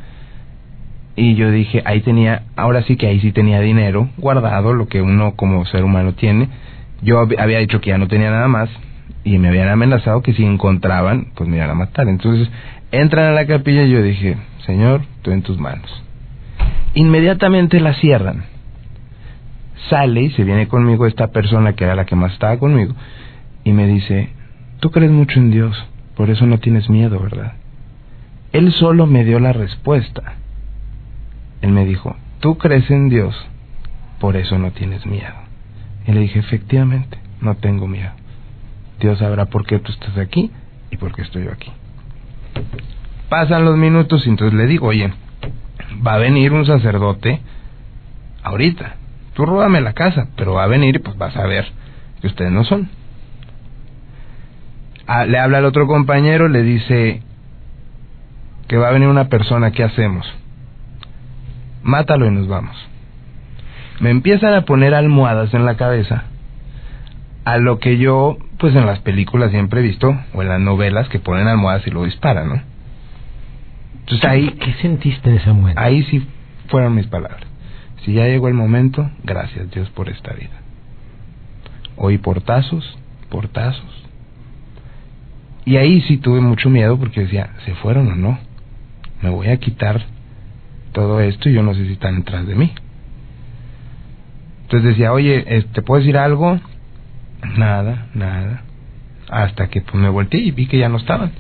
y 1.16 1.36
yo 1.36 1.52
dije, 1.52 1.84
ahí 1.86 2.02
tenía, 2.02 2.44
ahora 2.56 2.82
sí 2.84 2.96
que 2.96 3.08
ahí 3.08 3.20
sí 3.20 3.32
tenía 3.32 3.60
dinero 3.60 4.10
guardado, 4.18 4.74
lo 4.74 4.88
que 4.88 5.02
uno 5.02 5.36
como 5.36 5.66
ser 5.66 5.84
humano 5.84 6.14
tiene. 6.14 6.50
Yo 7.02 7.20
había 7.20 7.60
dicho 7.60 7.82
que 7.82 7.92
ya 7.92 7.98
no 7.98 8.08
tenía 8.08 8.32
nada 8.32 8.48
más 8.48 8.70
y 9.24 9.38
me 9.38 9.50
habían 9.50 9.70
amenazado 9.70 10.22
que 10.22 10.34
si 10.34 10.44
encontraban, 10.44 11.28
pues 11.36 11.48
me 11.48 11.58
iban 11.58 11.70
a 11.70 11.76
matar. 11.76 12.08
Entonces 12.08 12.50
entran 12.92 13.28
a 13.28 13.32
la 13.32 13.46
capilla 13.46 13.84
y 13.84 13.92
yo 13.92 14.02
dije, 14.02 14.38
Señor, 14.66 15.02
estoy 15.18 15.34
en 15.34 15.44
tus 15.44 15.60
manos. 15.60 16.04
Inmediatamente 16.96 17.80
la 17.80 17.94
cierran. 17.94 18.46
Sale 19.90 20.22
y 20.22 20.32
se 20.32 20.44
viene 20.44 20.68
conmigo 20.68 21.06
esta 21.06 21.28
persona 21.28 21.74
que 21.74 21.84
era 21.84 21.96
la 21.96 22.06
que 22.06 22.16
más 22.16 22.34
estaba 22.34 22.58
conmigo 22.58 22.96
y 23.64 23.72
me 23.72 23.86
dice, 23.86 24.30
tú 24.80 24.92
crees 24.92 25.12
mucho 25.12 25.40
en 25.40 25.52
Dios, 25.52 25.88
por 26.16 26.30
eso 26.30 26.46
no 26.46 26.58
tienes 26.60 26.90
miedo, 26.90 27.20
¿verdad? 27.20 27.54
Él 28.54 28.72
solo 28.72 29.08
me 29.08 29.26
dio 29.26 29.40
la 29.40 29.52
respuesta. 29.52 30.36
Él 31.62 31.72
me 31.72 31.86
dijo, 31.86 32.16
tú 32.40 32.58
crees 32.58 32.90
en 32.92 33.10
Dios, 33.10 33.36
por 34.20 34.38
eso 34.38 34.58
no 34.60 34.72
tienes 34.72 35.06
miedo. 35.06 35.34
Y 36.06 36.12
le 36.12 36.22
dije, 36.22 36.40
efectivamente, 36.40 37.18
no 37.42 37.56
tengo 37.56 37.88
miedo. 37.88 38.12
Dios 39.00 39.20
sabrá 39.20 39.46
por 39.46 39.66
qué 39.66 39.80
tú 39.80 39.92
estás 39.92 40.18
aquí 40.18 40.52
y 40.92 40.98
por 40.98 41.16
qué 41.16 41.24
estoy 41.24 41.46
yo 41.46 41.52
aquí. 41.52 41.72
Pasan 43.28 43.66
los 43.66 43.76
minutos 43.76 44.26
y 44.28 44.30
entonces 44.30 44.58
le 44.58 44.68
digo, 44.68 44.88
oye, 44.88 45.12
va 46.06 46.14
a 46.14 46.20
venir 46.20 46.54
un 46.54 46.66
sacerdote 46.66 47.42
ahorita. 48.44 48.96
Tú 49.34 49.46
róbame 49.46 49.82
la 49.82 49.94
casa, 49.94 50.28
pero 50.36 50.54
va 50.54 50.66
a 50.66 50.68
venir 50.68 50.98
y 50.98 51.00
pues 51.00 51.18
vas 51.18 51.36
a 51.36 51.48
ver 51.48 51.66
que 52.22 52.28
ustedes 52.28 52.52
no 52.52 52.64
son. 52.64 52.90
Ah, 55.08 55.26
le 55.26 55.40
habla 55.40 55.58
al 55.58 55.66
otro 55.66 55.88
compañero, 55.88 56.48
le 56.48 56.62
dice 56.62 57.24
que 58.74 58.80
va 58.80 58.88
a 58.90 58.92
venir 58.92 59.08
una 59.08 59.30
persona, 59.30 59.70
¿qué 59.70 59.84
hacemos? 59.84 60.26
Mátalo 61.84 62.26
y 62.26 62.32
nos 62.32 62.48
vamos. 62.48 62.76
Me 64.00 64.10
empiezan 64.10 64.56
a 64.56 64.66
poner 64.66 64.96
almohadas 64.96 65.54
en 65.54 65.64
la 65.64 65.78
cabeza, 65.78 66.24
a 67.46 67.60
lo 67.60 67.78
que 67.78 68.00
yo, 68.00 68.40
pues 68.58 68.76
en 68.76 68.88
las 68.88 68.98
películas 68.98 69.52
siempre 69.52 69.82
he 69.82 69.84
visto, 69.84 70.18
o 70.34 70.42
en 70.42 70.50
las 70.50 70.60
novelas, 70.60 71.08
que 71.10 71.20
ponen 71.20 71.48
almohadas 71.48 71.86
y 71.86 71.92
lo 71.92 72.04
disparan, 72.04 72.50
¿no? 72.50 72.62
Entonces 74.00 74.28
ahí... 74.28 74.50
¿Qué 74.60 74.74
sentiste 74.82 75.30
en 75.30 75.36
ese 75.36 75.54
momento? 75.54 75.80
Ahí 75.80 76.02
sí 76.06 76.28
fueron 76.70 76.96
mis 76.96 77.06
palabras. 77.06 77.44
Si 78.04 78.14
ya 78.14 78.26
llegó 78.26 78.48
el 78.48 78.56
momento, 78.56 79.08
gracias 79.24 79.70
Dios 79.70 79.88
por 79.92 80.10
esta 80.10 80.34
vida. 80.34 80.64
Oí 81.96 82.18
portazos, 82.18 82.98
portazos. 83.30 84.04
Y 85.64 85.78
ahí 85.78 86.02
sí 86.02 86.18
tuve 86.18 86.42
mucho 86.42 86.72
miedo 86.72 86.98
porque 86.98 87.22
decía, 87.22 87.52
¿se 87.66 87.76
fueron 87.76 88.12
o 88.12 88.16
no? 88.16 88.53
Me 89.24 89.30
voy 89.30 89.48
a 89.48 89.58
quitar 89.58 90.02
todo 90.92 91.20
esto 91.22 91.50
y 91.50 91.54
yo 91.54 91.64
no 91.64 91.74
sé 91.74 91.86
si 91.88 91.94
están 91.94 92.18
detrás 92.18 92.46
de 92.46 92.56
mí. 92.56 92.72
Entonces 94.64 94.90
decía, 94.90 95.12
oye, 95.12 95.66
¿te 95.74 95.82
puedo 95.82 96.00
decir 96.00 96.18
algo? 96.18 96.60
Nada, 97.58 98.08
nada. 98.14 98.62
Hasta 99.30 99.68
que 99.68 99.82
pues 99.82 99.96
me 99.96 100.10
volteé 100.10 100.42
y 100.42 100.52
vi 100.52 100.68
que 100.68 100.78
ya 100.78 100.90
no 100.90 100.98
estaban 100.98 101.32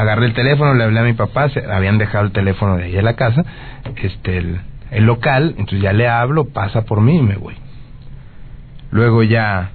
agarré 0.00 0.26
el 0.26 0.34
teléfono, 0.34 0.74
le 0.74 0.84
hablé 0.84 1.00
a 1.00 1.04
mi 1.04 1.12
papá, 1.14 1.48
se 1.48 1.64
habían 1.64 1.98
dejado 1.98 2.24
el 2.26 2.32
teléfono 2.32 2.76
de 2.76 2.84
ahí 2.84 2.96
en 2.96 3.04
la 3.04 3.14
casa, 3.14 3.44
este, 3.96 4.38
el, 4.38 4.60
local, 5.04 5.54
entonces 5.58 5.82
ya 5.82 5.92
le 5.92 6.08
hablo, 6.08 6.48
pasa 6.48 6.82
por 6.82 7.00
mí 7.00 7.18
y 7.18 7.22
me 7.22 7.36
voy. 7.36 7.54
Luego 8.90 9.22
ya 9.22 9.72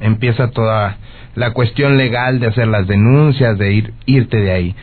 empieza 0.00 0.50
toda 0.50 0.96
la 1.34 1.52
cuestión 1.52 1.96
legal 1.96 2.40
de 2.40 2.48
hacer 2.48 2.66
las 2.68 2.86
denuncias, 2.86 3.56
de 3.56 3.72
ir, 3.72 3.94
irte 4.06 4.38
de 4.38 4.52
ahí. 4.52 4.76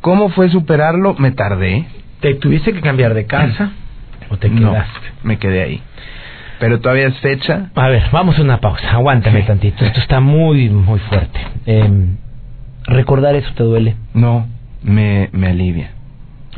¿Cómo 0.00 0.30
fue 0.30 0.48
superarlo? 0.48 1.14
Me 1.18 1.30
tardé. 1.32 1.86
¿Te 2.20 2.34
tuviste 2.34 2.72
que 2.72 2.80
cambiar 2.80 3.14
de 3.14 3.26
casa 3.26 3.72
o 4.30 4.36
te 4.36 4.50
quedaste? 4.50 5.08
me 5.22 5.38
quedé 5.38 5.62
ahí. 5.62 5.82
Pero 6.58 6.80
todavía 6.80 7.06
es 7.06 7.18
fecha. 7.20 7.70
A 7.74 7.88
ver, 7.88 8.02
vamos 8.12 8.38
a 8.38 8.42
una 8.42 8.60
pausa. 8.60 8.90
Aguántame 8.90 9.42
tantito. 9.42 9.84
Esto 9.84 10.00
está 10.00 10.20
muy, 10.20 10.68
muy 10.68 10.98
fuerte. 11.00 11.40
Eh, 11.66 11.90
¿Recordar 12.84 13.34
eso 13.34 13.50
te 13.54 13.62
duele? 13.62 13.96
No, 14.12 14.46
me, 14.82 15.30
me 15.32 15.48
alivia. 15.48 15.92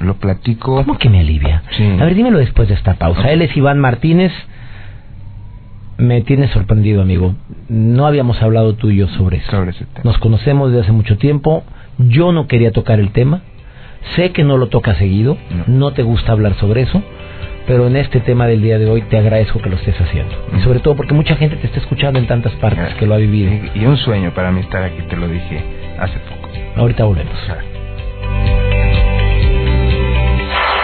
Lo 0.00 0.14
platico. 0.14 0.76
¿Cómo 0.76 0.98
que 0.98 1.08
me 1.08 1.20
alivia? 1.20 1.62
Sí. 1.76 1.84
A 2.00 2.04
ver, 2.04 2.14
dímelo 2.14 2.38
después 2.38 2.68
de 2.68 2.74
esta 2.74 2.94
pausa. 2.94 3.30
Él 3.30 3.42
es 3.42 3.56
Iván 3.56 3.78
Martínez. 3.78 4.32
Me 6.02 6.20
tiene 6.22 6.48
sorprendido, 6.48 7.00
amigo. 7.00 7.36
No 7.68 8.06
habíamos 8.06 8.42
hablado 8.42 8.74
tú 8.74 8.90
y 8.90 8.96
yo 8.96 9.06
sobre 9.06 9.36
eso. 9.36 9.52
Sobre 9.52 9.70
ese 9.70 9.84
tema. 9.84 10.00
Nos 10.02 10.18
conocemos 10.18 10.72
desde 10.72 10.82
hace 10.82 10.90
mucho 10.90 11.16
tiempo. 11.16 11.62
Yo 11.96 12.32
no 12.32 12.48
quería 12.48 12.72
tocar 12.72 12.98
el 12.98 13.12
tema. 13.12 13.42
Sé 14.16 14.32
que 14.32 14.42
no 14.42 14.56
lo 14.56 14.66
toca 14.66 14.96
seguido. 14.96 15.38
No, 15.68 15.92
te 15.92 16.02
gusta 16.02 16.32
hablar 16.32 16.54
sobre 16.54 16.82
eso. 16.82 17.00
Pero 17.68 17.86
en 17.86 17.94
este 17.94 18.18
tema 18.18 18.48
del 18.48 18.62
día 18.62 18.80
de 18.80 18.90
hoy 18.90 19.02
te 19.02 19.16
agradezco 19.16 19.62
que 19.62 19.70
lo 19.70 19.76
estés 19.76 19.94
haciendo. 20.00 20.34
Y 20.58 20.60
sobre 20.62 20.80
todo 20.80 20.96
porque 20.96 21.14
mucha 21.14 21.36
gente 21.36 21.54
te 21.54 21.68
está 21.68 21.78
escuchando 21.78 22.18
en 22.18 22.26
tantas 22.26 22.52
partes 22.54 22.94
que 22.94 23.06
lo 23.06 23.14
ha 23.14 23.18
vivido. 23.18 23.52
Y 23.76 23.84
un 23.84 23.96
sueño 23.96 24.34
para 24.34 24.50
mí 24.50 24.58
estar 24.58 24.82
aquí, 24.82 25.02
te 25.08 25.16
lo 25.16 25.28
dije 25.28 25.62
hace 26.00 26.18
poco. 26.18 26.48
Ahorita 26.74 27.04
volvemos. 27.04 27.32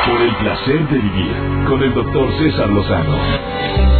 Por 0.06 0.22
el 0.22 0.36
placer 0.36 0.88
de 0.88 0.96
vivir 0.96 1.64
con 1.66 1.82
el 1.82 1.92
doctor 1.92 2.28
César 2.38 2.70
Lozano. 2.70 3.97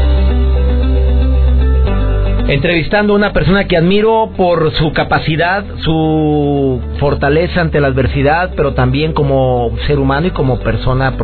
Entrevistando 2.48 3.12
a 3.12 3.16
una 3.16 3.34
persona 3.34 3.64
que 3.64 3.76
admiro 3.76 4.30
por 4.34 4.72
su 4.72 4.94
capacidad, 4.94 5.66
su 5.80 6.80
fortaleza 6.98 7.60
ante 7.60 7.78
la 7.78 7.88
adversidad, 7.88 8.54
pero 8.56 8.72
también 8.72 9.12
como 9.12 9.70
ser 9.86 9.98
humano 9.98 10.28
y 10.28 10.30
como 10.30 10.58
persona 10.60 11.14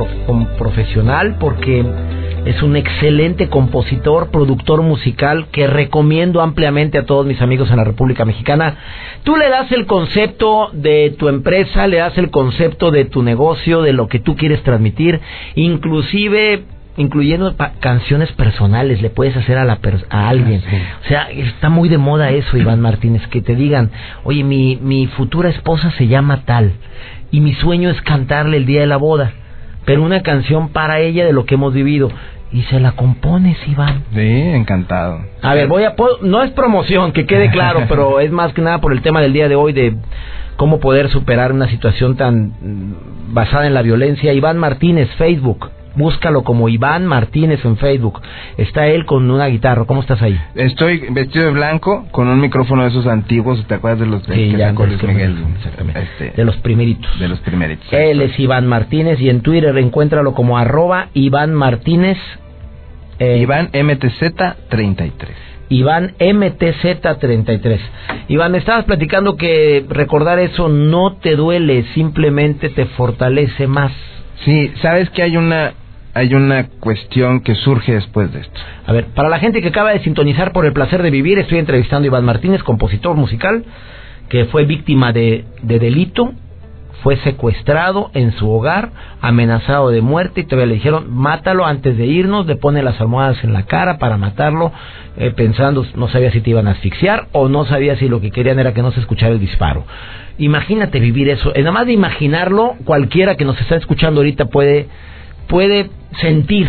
profesional, 0.58 1.36
porque 1.40 1.82
es 2.44 2.62
un 2.62 2.76
excelente 2.76 3.48
compositor, 3.48 4.30
productor 4.30 4.82
musical 4.82 5.46
que 5.50 5.66
recomiendo 5.66 6.42
ampliamente 6.42 6.98
a 6.98 7.06
todos 7.06 7.24
mis 7.24 7.40
amigos 7.40 7.70
en 7.70 7.78
la 7.78 7.84
República 7.84 8.26
Mexicana. 8.26 8.76
Tú 9.22 9.36
le 9.36 9.48
das 9.48 9.72
el 9.72 9.86
concepto 9.86 10.68
de 10.74 11.16
tu 11.18 11.28
empresa, 11.28 11.86
le 11.86 11.96
das 11.96 12.18
el 12.18 12.30
concepto 12.30 12.90
de 12.90 13.06
tu 13.06 13.22
negocio, 13.22 13.80
de 13.80 13.94
lo 13.94 14.08
que 14.08 14.18
tú 14.18 14.36
quieres 14.36 14.62
transmitir, 14.62 15.22
inclusive 15.54 16.64
incluyendo 16.96 17.54
canciones 17.80 18.30
personales, 18.32 19.02
le 19.02 19.10
puedes 19.10 19.36
hacer 19.36 19.58
a, 19.58 19.64
la 19.64 19.78
a 20.10 20.28
alguien. 20.28 20.62
Ah, 20.66 20.98
o 21.04 21.08
sea, 21.08 21.30
está 21.30 21.68
muy 21.68 21.88
de 21.88 21.98
moda 21.98 22.30
eso, 22.30 22.56
Iván 22.56 22.80
Martínez, 22.80 23.26
que 23.28 23.42
te 23.42 23.54
digan, 23.54 23.90
oye, 24.22 24.44
mi, 24.44 24.76
mi 24.76 25.06
futura 25.08 25.50
esposa 25.50 25.90
se 25.92 26.06
llama 26.06 26.42
tal 26.44 26.72
y 27.30 27.40
mi 27.40 27.54
sueño 27.54 27.90
es 27.90 28.00
cantarle 28.02 28.58
el 28.58 28.66
día 28.66 28.80
de 28.80 28.86
la 28.86 28.96
boda, 28.96 29.32
pero 29.84 30.02
una 30.02 30.22
canción 30.22 30.68
para 30.68 31.00
ella 31.00 31.24
de 31.24 31.32
lo 31.32 31.46
que 31.46 31.56
hemos 31.56 31.74
vivido 31.74 32.10
y 32.52 32.62
se 32.62 32.78
la 32.78 32.92
compones, 32.92 33.58
Iván. 33.66 34.04
Sí, 34.14 34.20
encantado. 34.20 35.18
A 35.42 35.54
ver, 35.54 35.66
voy 35.66 35.82
a 35.82 35.96
no 36.22 36.42
es 36.44 36.52
promoción, 36.52 37.10
que 37.10 37.26
quede 37.26 37.50
claro, 37.50 37.82
pero 37.88 38.20
es 38.20 38.30
más 38.30 38.52
que 38.52 38.62
nada 38.62 38.80
por 38.80 38.92
el 38.92 39.02
tema 39.02 39.20
del 39.20 39.32
día 39.32 39.48
de 39.48 39.56
hoy 39.56 39.72
de 39.72 39.96
cómo 40.56 40.78
poder 40.78 41.10
superar 41.10 41.50
una 41.50 41.68
situación 41.68 42.16
tan 42.16 42.52
mm, 42.60 43.34
basada 43.34 43.66
en 43.66 43.74
la 43.74 43.82
violencia. 43.82 44.32
Iván 44.32 44.58
Martínez, 44.58 45.10
Facebook. 45.18 45.68
Búscalo 45.96 46.42
como 46.42 46.68
Iván 46.68 47.06
Martínez 47.06 47.64
en 47.64 47.76
Facebook. 47.76 48.20
Está 48.56 48.86
él 48.86 49.06
con 49.06 49.30
una 49.30 49.46
guitarra. 49.46 49.84
¿Cómo 49.84 50.00
estás 50.00 50.20
ahí? 50.22 50.38
Estoy 50.54 51.06
vestido 51.10 51.46
de 51.46 51.52
blanco 51.52 52.06
con 52.10 52.28
un 52.28 52.40
micrófono 52.40 52.82
de 52.82 52.88
esos 52.88 53.06
antiguos. 53.06 53.64
¿Te 53.66 53.74
acuerdas 53.74 54.00
de 54.00 54.06
los 54.06 54.26
de, 54.26 54.34
sí, 54.34 54.56
ya, 54.56 54.72
Miguel? 54.72 55.36
Este, 55.94 56.32
de 56.36 56.44
los 56.44 56.56
primeritos. 56.56 57.18
De 57.18 57.28
los 57.28 57.40
primeritos. 57.40 57.86
Él 57.92 58.22
es 58.22 58.38
Iván 58.38 58.66
Martínez 58.66 59.20
y 59.20 59.28
en 59.28 59.42
Twitter 59.42 59.76
encuéntralo 59.78 60.34
como 60.34 60.58
arroba 60.58 61.08
Iván 61.14 61.54
Martínez 61.54 62.18
eh, 63.18 63.38
Iván 63.38 63.70
MTZ33. 63.72 65.12
Iván 65.68 66.14
MTZ33. 66.18 67.78
Iván, 68.28 68.52
me 68.52 68.58
estabas 68.58 68.84
platicando 68.84 69.36
que 69.36 69.84
recordar 69.88 70.38
eso 70.38 70.68
no 70.68 71.16
te 71.16 71.36
duele, 71.36 71.84
simplemente 71.94 72.68
te 72.68 72.86
fortalece 72.86 73.66
más. 73.66 73.92
Sí, 74.44 74.72
sabes 74.82 75.08
que 75.10 75.22
hay 75.22 75.36
una 75.36 75.72
hay 76.14 76.34
una 76.34 76.68
cuestión 76.80 77.40
que 77.40 77.54
surge 77.54 77.92
después 77.92 78.32
de 78.32 78.40
esto. 78.40 78.60
A 78.86 78.92
ver, 78.92 79.06
para 79.14 79.28
la 79.28 79.38
gente 79.38 79.60
que 79.60 79.68
acaba 79.68 79.92
de 79.92 80.00
sintonizar 80.00 80.52
por 80.52 80.64
el 80.64 80.72
placer 80.72 81.02
de 81.02 81.10
vivir, 81.10 81.38
estoy 81.38 81.58
entrevistando 81.58 82.06
a 82.06 82.08
Iván 82.08 82.24
Martínez, 82.24 82.62
compositor 82.62 83.16
musical, 83.16 83.64
que 84.28 84.46
fue 84.46 84.64
víctima 84.64 85.12
de, 85.12 85.44
de 85.62 85.78
delito 85.78 86.32
fue 87.04 87.18
secuestrado 87.18 88.10
en 88.14 88.32
su 88.32 88.50
hogar, 88.50 88.90
amenazado 89.20 89.90
de 89.90 90.00
muerte 90.00 90.40
y 90.40 90.44
todavía 90.44 90.68
le 90.68 90.74
dijeron, 90.76 91.14
mátalo 91.14 91.66
antes 91.66 91.98
de 91.98 92.06
irnos, 92.06 92.46
le 92.46 92.56
pone 92.56 92.82
las 92.82 92.98
almohadas 92.98 93.44
en 93.44 93.52
la 93.52 93.64
cara 93.64 93.98
para 93.98 94.16
matarlo, 94.16 94.72
eh, 95.18 95.30
pensando, 95.30 95.84
no 95.96 96.08
sabía 96.08 96.32
si 96.32 96.40
te 96.40 96.48
iban 96.48 96.66
a 96.66 96.70
asfixiar 96.70 97.26
o 97.32 97.50
no 97.50 97.66
sabía 97.66 97.96
si 97.96 98.08
lo 98.08 98.22
que 98.22 98.30
querían 98.30 98.58
era 98.58 98.72
que 98.72 98.80
no 98.80 98.90
se 98.90 99.00
escuchara 99.00 99.32
el 99.32 99.38
disparo. 99.38 99.84
Imagínate 100.38 100.98
vivir 100.98 101.28
eso, 101.28 101.54
eh, 101.54 101.60
nada 101.60 101.72
más 101.72 101.86
de 101.86 101.92
imaginarlo, 101.92 102.74
cualquiera 102.86 103.34
que 103.34 103.44
nos 103.44 103.60
está 103.60 103.76
escuchando 103.76 104.20
ahorita 104.20 104.46
puede, 104.46 104.88
puede 105.48 105.90
sentir 106.20 106.68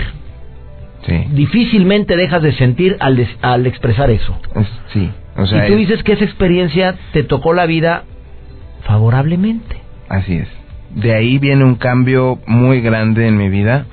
Sí. 1.08 1.24
Difícilmente 1.34 2.16
dejas 2.18 2.42
de 2.42 2.52
sentir 2.54 2.98
al, 3.00 3.16
des- 3.16 3.38
al 3.44 3.68
expresar 3.68 4.10
eso. 4.10 4.36
Es- 4.56 4.68
sí, 4.92 5.12
o 5.38 5.46
sea, 5.46 5.66
y 5.66 5.68
tú 5.68 5.74
es- 5.74 5.80
dices 5.88 6.04
que 6.04 6.14
esa 6.14 6.24
experiencia 6.26 6.96
te 7.14 7.22
tocó 7.22 7.54
la 7.54 7.68
vida 7.68 8.06
favorablemente. 8.86 9.78
así 10.10 10.34
es. 10.36 10.48
De 10.96 11.14
ahí 11.14 11.38
viene 11.38 11.64
un 11.64 11.76
cambio 11.76 12.40
muy 12.48 12.82
grande 12.82 13.28
en 13.28 13.38
mi 13.38 13.50
vida, 13.50 13.86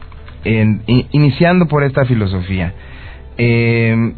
en- 0.45 0.83
iniciando 1.12 1.67
por 1.69 1.85
esta 1.85 2.05
filosofía. 2.07 2.73
Eh, 3.37 4.15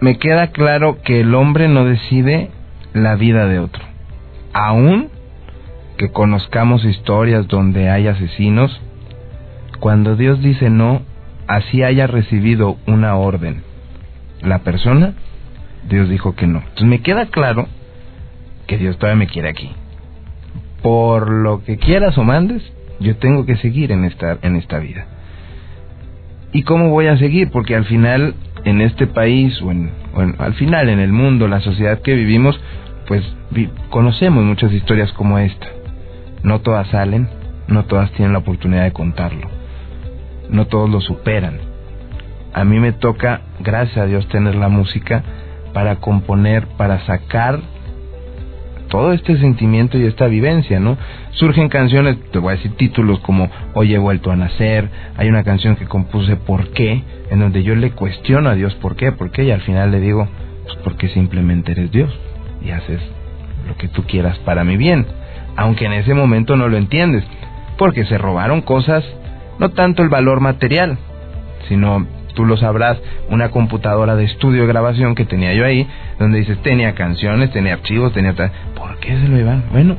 me 0.00 0.18
queda 0.18 0.48
claro 0.48 0.98
que 1.02 1.20
el 1.20 1.34
hombre 1.34 1.68
no 1.68 1.84
decide 1.86 2.50
la 2.92 3.16
vida 3.16 3.46
de 3.46 3.58
otro. 3.60 3.82
Aún 4.52 5.08
que 5.98 6.10
conozcamos 6.10 6.84
historias 6.84 7.46
donde 7.48 7.88
hay 7.90 8.08
asesinos, 8.08 8.78
cuando 9.80 10.16
Dios 10.16 10.40
dice 10.40 10.70
no, 10.70 11.02
así 11.46 11.82
haya 11.82 12.06
recibido 12.06 12.76
una 12.86 13.16
orden 13.16 13.62
la 14.42 14.60
persona, 14.60 15.14
Dios 15.88 16.08
dijo 16.08 16.34
que 16.34 16.46
no. 16.46 16.58
Entonces 16.60 16.86
me 16.86 17.00
queda 17.00 17.26
claro 17.26 17.66
que 18.66 18.78
Dios 18.78 18.96
todavía 18.98 19.18
me 19.18 19.26
quiere 19.26 19.48
aquí. 19.48 19.70
Por 20.82 21.30
lo 21.30 21.62
que 21.64 21.76
quieras 21.76 22.16
o 22.16 22.24
mandes, 22.24 22.62
yo 23.00 23.16
tengo 23.16 23.44
que 23.44 23.56
seguir 23.56 23.92
en 23.92 24.04
esta, 24.04 24.38
en 24.42 24.56
esta 24.56 24.78
vida. 24.78 25.06
¿Y 26.52 26.62
cómo 26.62 26.90
voy 26.90 27.06
a 27.06 27.18
seguir? 27.18 27.50
Porque 27.50 27.76
al 27.76 27.84
final, 27.84 28.34
en 28.64 28.80
este 28.80 29.06
país, 29.06 29.60
o, 29.62 29.70
en, 29.70 29.90
al 30.38 30.54
final 30.54 30.88
en 30.88 30.98
el 30.98 31.12
mundo, 31.12 31.48
la 31.48 31.60
sociedad 31.60 32.00
que 32.00 32.14
vivimos, 32.14 32.58
pues 33.06 33.22
conocemos 33.90 34.44
muchas 34.44 34.72
historias 34.72 35.12
como 35.12 35.38
esta. 35.38 35.66
No 36.42 36.60
todas 36.60 36.88
salen, 36.88 37.28
no 37.68 37.84
todas 37.84 38.10
tienen 38.12 38.32
la 38.32 38.38
oportunidad 38.40 38.84
de 38.84 38.92
contarlo, 38.92 39.48
no 40.50 40.66
todos 40.66 40.90
lo 40.90 41.00
superan. 41.00 41.58
A 42.52 42.64
mí 42.64 42.78
me 42.80 42.92
toca, 42.92 43.42
gracias 43.60 43.98
a 43.98 44.06
Dios, 44.06 44.26
tener 44.28 44.54
la 44.56 44.68
música 44.68 45.22
para 45.72 45.96
componer, 45.96 46.66
para 46.76 47.04
sacar 47.06 47.60
todo 48.88 49.12
este 49.12 49.38
sentimiento 49.38 49.96
y 49.96 50.04
esta 50.04 50.26
vivencia, 50.26 50.80
¿no? 50.80 50.98
Surgen 51.30 51.68
canciones, 51.68 52.18
te 52.32 52.40
voy 52.40 52.52
a 52.52 52.56
decir 52.56 52.72
títulos 52.76 53.20
como 53.20 53.48
Hoy 53.74 53.94
he 53.94 53.98
vuelto 53.98 54.32
a 54.32 54.36
nacer, 54.36 54.90
hay 55.16 55.28
una 55.28 55.44
canción 55.44 55.76
que 55.76 55.86
compuse 55.86 56.34
¿Por 56.36 56.70
qué? 56.72 57.02
en 57.30 57.38
donde 57.38 57.62
yo 57.62 57.76
le 57.76 57.92
cuestiono 57.92 58.50
a 58.50 58.56
Dios 58.56 58.74
¿por 58.74 58.96
qué? 58.96 59.12
¿por 59.12 59.30
qué? 59.30 59.44
y 59.44 59.52
al 59.52 59.60
final 59.60 59.92
le 59.92 60.00
digo, 60.00 60.28
pues 60.64 60.76
porque 60.82 61.08
simplemente 61.08 61.72
eres 61.72 61.92
Dios 61.92 62.12
y 62.62 62.72
haces 62.72 63.00
lo 63.66 63.76
que 63.76 63.88
tú 63.88 64.02
quieras 64.02 64.38
para 64.40 64.64
mi 64.64 64.76
bien, 64.76 65.06
aunque 65.56 65.86
en 65.86 65.92
ese 65.92 66.12
momento 66.12 66.56
no 66.56 66.68
lo 66.68 66.76
entiendes, 66.76 67.24
porque 67.78 68.04
se 68.06 68.18
robaron 68.18 68.60
cosas, 68.60 69.04
no 69.60 69.70
tanto 69.70 70.02
el 70.02 70.08
valor 70.08 70.40
material, 70.40 70.98
sino 71.68 72.06
tú 72.34 72.46
lo 72.46 72.56
sabrás, 72.56 72.98
una 73.28 73.50
computadora 73.50 74.16
de 74.16 74.24
estudio 74.24 74.62
de 74.62 74.68
grabación 74.68 75.14
que 75.14 75.26
tenía 75.26 75.52
yo 75.52 75.64
ahí, 75.64 75.86
donde 76.18 76.38
dices, 76.38 76.60
tenía 76.62 76.94
canciones, 76.94 77.52
tenía 77.52 77.74
archivos, 77.74 78.12
tenía. 78.12 78.34
¿Por 78.34 78.98
qué 79.00 79.10
se 79.20 79.28
lo 79.28 79.38
iban? 79.38 79.64
Bueno, 79.70 79.96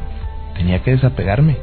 tenía 0.58 0.80
que 0.80 0.91
desapegarme. 0.91 1.58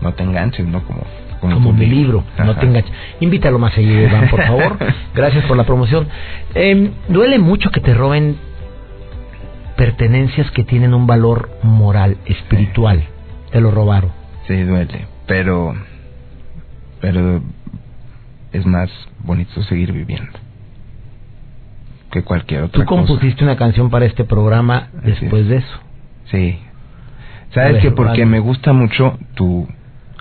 No 0.00 0.12
te 0.14 0.22
enganches, 0.22 0.66
¿no? 0.66 0.82
Como, 0.84 1.02
como, 1.40 1.72
libro, 1.72 2.24
no 2.38 2.52
Ajá. 2.52 2.60
te 2.60 2.66
enganches. 2.66 2.92
Invítalo 3.20 3.58
más 3.58 3.74
seguido, 3.74 4.00
Iván, 4.00 4.28
por 4.28 4.42
favor. 4.42 4.78
Gracias 5.14 5.44
por 5.44 5.56
la 5.58 5.64
promoción. 5.64 6.08
Eh, 6.54 6.90
duele 7.08 7.38
mucho 7.38 7.70
que 7.70 7.80
te 7.80 7.92
roben 7.92 8.36
pertenencias 9.76 10.50
que 10.52 10.64
tienen 10.64 10.94
un 10.94 11.06
valor 11.06 11.50
moral, 11.62 12.16
espiritual. 12.24 13.04
Te 13.50 13.60
lo 13.60 13.70
robaron. 13.70 14.10
Sí, 14.46 14.62
duele, 14.62 15.06
pero, 15.26 15.74
pero 17.04 17.42
es 18.50 18.64
más 18.64 18.88
bonito 19.18 19.62
seguir 19.64 19.92
viviendo 19.92 20.32
que 22.10 22.22
cualquier 22.22 22.62
otra 22.62 22.80
Tú 22.82 22.86
cosa. 22.88 23.06
compusiste 23.06 23.44
una 23.44 23.56
canción 23.56 23.90
para 23.90 24.06
este 24.06 24.24
programa 24.24 24.88
Así 25.02 25.10
después 25.10 25.42
es. 25.42 25.48
de 25.48 25.56
eso. 25.56 25.78
Sí. 26.30 26.58
¿Sabes 27.52 27.72
ver, 27.74 27.82
que 27.82 27.90
Porque 27.90 28.22
vale. 28.22 28.26
me 28.26 28.38
gusta 28.38 28.72
mucho 28.72 29.18
tu 29.34 29.68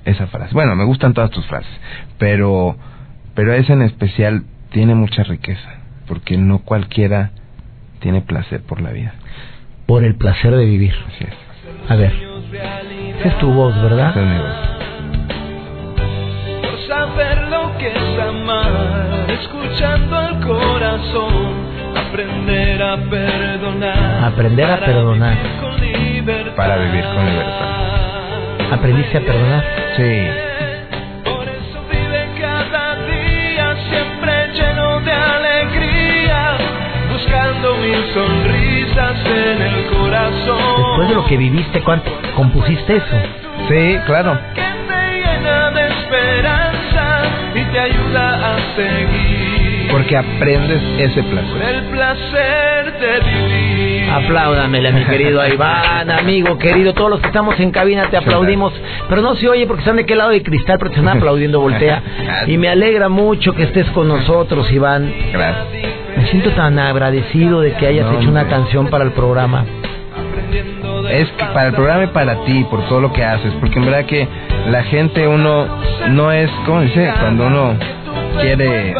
esa 0.04 0.28
frase. 0.28 0.54
Bueno, 0.54 0.76
me 0.76 0.84
gustan 0.84 1.14
todas 1.14 1.30
tus 1.32 1.46
frases, 1.46 1.72
pero 2.18 2.76
pero 3.34 3.54
esa 3.54 3.72
en 3.74 3.84
especial 3.84 4.44
tiene 4.72 4.94
mucha 4.94 5.24
riqueza, 5.24 5.70
porque 6.08 6.36
no 6.36 6.60
cualquiera 6.60 7.32
tiene 8.00 8.20
placer 8.22 8.62
por 8.64 8.82
la 8.82 8.90
vida. 8.92 9.14
Por 9.86 10.04
el 10.04 10.16
placer 10.16 10.54
de 10.54 10.66
vivir. 10.66 10.94
Así 11.08 11.24
es. 11.24 11.92
A 11.92 11.96
ver. 11.96 12.12
Esa 13.20 13.30
es 13.30 13.38
tu 13.40 13.52
voz, 13.54 13.74
Esa 13.76 13.84
¿verdad? 13.84 14.18
es 14.18 14.26
mi 14.28 14.38
voz. 14.38 14.73
Amar, 18.44 19.26
escuchando 19.30 20.18
al 20.18 20.40
corazón, 20.42 21.54
aprender 21.96 22.82
a 22.84 22.98
perdonar, 22.98 24.24
Aprender 24.26 24.66
a 24.66 24.76
para 24.76 24.86
perdonar. 24.86 25.38
vivir 25.38 25.60
con 25.62 25.82
libertad. 25.82 26.56
Para 26.56 26.76
vivir 26.78 27.04
con 27.06 27.26
libertad. 27.26 28.72
Aprendiste 28.74 29.18
a 29.18 29.22
perdonar. 29.22 29.64
Sí. 29.96 30.28
Por 31.24 31.44
eso 31.48 31.80
vive 31.92 32.26
cada 32.42 32.96
día 33.06 33.76
siempre 33.90 34.34
lleno 34.54 35.00
de 35.02 35.12
alegría, 35.12 36.58
buscando 37.12 37.76
mil 37.78 38.04
sonrisas 38.14 39.26
en 39.26 39.62
el 39.62 39.86
corazón. 39.86 40.58
Después 40.78 41.10
de 41.10 41.16
lo 41.16 41.26
que 41.26 41.38
viviste, 41.38 41.82
¿cuánto 41.84 42.12
compusiste 42.36 42.98
eso? 42.98 43.18
Sí, 43.70 43.98
claro. 44.06 44.38
que 44.54 44.62
te 44.62 45.22
llena 45.22 45.72
de 45.72 45.88
esperanza 45.88 47.22
y 47.56 47.64
te 47.66 47.80
ayuda 47.80 48.33
a 48.56 48.76
seguir. 48.76 49.88
Porque 49.92 50.18
aprendes 50.18 50.82
ese 50.98 51.22
Por 51.24 51.32
placer. 51.32 51.76
el 51.76 51.84
placer 51.86 52.94
de 53.00 53.20
vivir. 53.30 54.10
Apláudamele, 54.12 54.92
mi 54.92 55.04
querido 55.06 55.46
Iván, 55.54 56.10
amigo 56.10 56.58
querido. 56.58 56.94
Todos 56.94 57.12
los 57.12 57.20
que 57.20 57.28
estamos 57.28 57.60
en 57.60 57.72
cabina 57.72 58.08
te 58.10 58.18
aplaudimos. 58.18 58.74
Pero 59.10 59.22
no 59.22 59.36
se 59.36 59.48
oye 59.50 59.68
porque 59.68 59.82
están 59.82 59.98
de 59.98 60.06
qué 60.06 60.16
lado 60.16 60.32
de 60.32 60.42
cristal, 60.42 60.78
pero 60.80 60.92
te 60.92 60.98
están 61.00 61.18
aplaudiendo, 61.18 61.60
voltea. 61.60 62.02
Y 62.48 62.58
me 62.58 62.70
alegra 62.70 63.10
mucho 63.10 63.54
que 63.54 63.64
estés 63.64 63.88
con 63.92 64.08
nosotros, 64.08 64.72
Iván. 64.72 65.14
Gracias. 65.32 65.94
Me 66.18 66.26
siento 66.28 66.52
tan 66.52 66.78
agradecido 66.80 67.62
de 67.62 67.74
que 67.74 67.88
hayas 67.88 68.06
No, 68.10 68.20
hecho 68.20 68.30
una 68.30 68.48
canción 68.48 68.88
para 68.88 69.04
el 69.04 69.12
programa. 69.12 69.66
Es 71.12 71.30
que 71.32 71.46
para 71.46 71.68
el 71.68 71.74
programa 71.74 72.04
y 72.06 72.08
para 72.08 72.44
ti, 72.46 72.66
por 72.70 72.82
todo 72.88 73.02
lo 73.02 73.12
que 73.14 73.24
haces, 73.24 73.52
porque 73.60 73.78
en 73.80 73.86
verdad 73.86 74.06
que 74.06 74.28
la 74.70 74.84
gente 74.84 75.28
uno 75.28 75.68
no 76.10 76.32
es, 76.32 76.50
¿cómo 76.66 76.82
dice? 76.82 77.12
Cuando 77.20 77.48
uno 77.48 77.76
quiere 78.34 78.94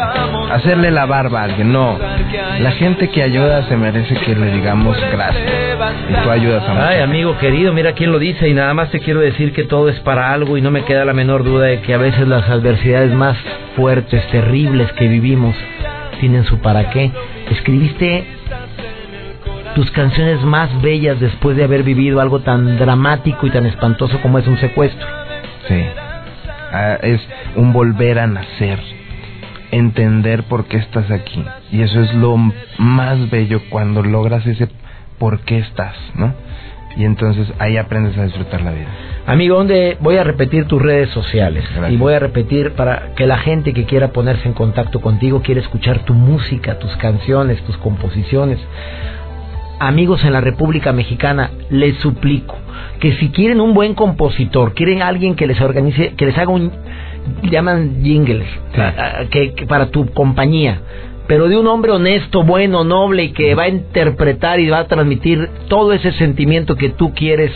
hacerle 0.50 0.90
la 0.90 1.06
barba 1.06 1.40
a 1.40 1.44
alguien, 1.44 1.72
no. 1.72 1.98
La 2.60 2.72
gente 2.72 3.08
que 3.10 3.22
ayuda 3.22 3.66
se 3.68 3.76
merece 3.76 4.14
que 4.16 4.34
le 4.34 4.52
digamos 4.52 4.96
gracias. 5.12 5.44
Y 6.08 6.22
tú 6.22 6.30
ayudas 6.30 6.68
a 6.68 6.74
mucha 6.74 6.88
Ay, 6.88 7.00
amigo 7.00 7.36
querido, 7.38 7.72
mira 7.72 7.92
quién 7.92 8.12
lo 8.12 8.18
dice 8.18 8.48
y 8.48 8.54
nada 8.54 8.74
más 8.74 8.90
te 8.90 9.00
quiero 9.00 9.20
decir 9.20 9.52
que 9.52 9.64
todo 9.64 9.88
es 9.88 9.98
para 10.00 10.32
algo 10.32 10.56
y 10.56 10.60
no 10.60 10.70
me 10.70 10.84
queda 10.84 11.04
la 11.04 11.12
menor 11.12 11.44
duda 11.44 11.66
de 11.66 11.80
que 11.80 11.94
a 11.94 11.98
veces 11.98 12.26
las 12.28 12.48
adversidades 12.48 13.12
más 13.12 13.36
fuertes, 13.76 14.26
terribles 14.28 14.92
que 14.92 15.08
vivimos 15.08 15.56
tienen 16.20 16.44
su 16.44 16.60
para 16.60 16.90
qué. 16.90 17.10
Escribiste 17.50 18.26
tus 19.74 19.90
canciones 19.90 20.40
más 20.42 20.70
bellas 20.82 21.18
después 21.18 21.56
de 21.56 21.64
haber 21.64 21.82
vivido 21.82 22.20
algo 22.20 22.40
tan 22.40 22.78
dramático 22.78 23.46
y 23.46 23.50
tan 23.50 23.66
espantoso 23.66 24.20
como 24.20 24.38
es 24.38 24.46
un 24.46 24.58
secuestro. 24.58 25.06
Sí. 25.68 25.82
Ah, 26.72 26.98
es 27.02 27.20
un 27.56 27.72
volver 27.72 28.18
a 28.18 28.26
nacer. 28.26 28.78
Entender 29.74 30.44
por 30.44 30.66
qué 30.66 30.76
estás 30.76 31.10
aquí. 31.10 31.44
Y 31.72 31.82
eso 31.82 32.00
es 32.00 32.14
lo 32.14 32.36
más 32.78 33.28
bello 33.28 33.60
cuando 33.70 34.02
logras 34.02 34.46
ese 34.46 34.68
por 35.18 35.40
qué 35.40 35.58
estás, 35.58 35.96
¿no? 36.14 36.32
Y 36.96 37.04
entonces 37.04 37.52
ahí 37.58 37.76
aprendes 37.76 38.16
a 38.16 38.24
disfrutar 38.24 38.62
la 38.62 38.70
vida. 38.70 38.86
Amigo, 39.26 39.56
¿dónde 39.56 39.96
voy 40.00 40.16
a 40.16 40.22
repetir 40.22 40.66
tus 40.66 40.80
redes 40.80 41.10
sociales? 41.10 41.64
Gracias. 41.70 41.92
Y 41.92 41.96
voy 41.96 42.14
a 42.14 42.20
repetir 42.20 42.72
para 42.72 43.14
que 43.16 43.26
la 43.26 43.38
gente 43.38 43.72
que 43.72 43.84
quiera 43.84 44.12
ponerse 44.12 44.46
en 44.46 44.54
contacto 44.54 45.00
contigo, 45.00 45.42
quiera 45.42 45.60
escuchar 45.60 46.04
tu 46.04 46.14
música, 46.14 46.78
tus 46.78 46.94
canciones, 46.98 47.60
tus 47.62 47.76
composiciones. 47.78 48.60
Amigos 49.80 50.24
en 50.24 50.34
la 50.34 50.40
República 50.40 50.92
Mexicana, 50.92 51.50
les 51.68 51.96
suplico 51.96 52.54
que 53.00 53.16
si 53.16 53.30
quieren 53.30 53.60
un 53.60 53.74
buen 53.74 53.94
compositor, 53.94 54.72
quieren 54.74 55.02
alguien 55.02 55.34
que 55.34 55.48
les 55.48 55.60
organice, 55.60 56.14
que 56.14 56.26
les 56.26 56.38
haga 56.38 56.52
un 56.52 56.70
llaman 57.50 58.02
jingles 58.02 58.46
Sí. 58.74 58.80
a- 58.80 59.20
a- 59.22 59.28
que, 59.30 59.54
que 59.54 59.66
para 59.66 59.86
tu 59.86 60.06
compañía, 60.12 60.80
pero 61.26 61.48
de 61.48 61.56
un 61.56 61.66
hombre 61.66 61.92
honesto, 61.92 62.42
bueno, 62.42 62.84
noble 62.84 63.24
y 63.24 63.32
que 63.32 63.54
va 63.54 63.64
a 63.64 63.68
interpretar 63.68 64.60
y 64.60 64.68
va 64.68 64.80
a 64.80 64.86
transmitir 64.88 65.48
todo 65.68 65.92
ese 65.92 66.12
sentimiento 66.12 66.76
que 66.76 66.90
tú 66.90 67.14
quieres 67.14 67.52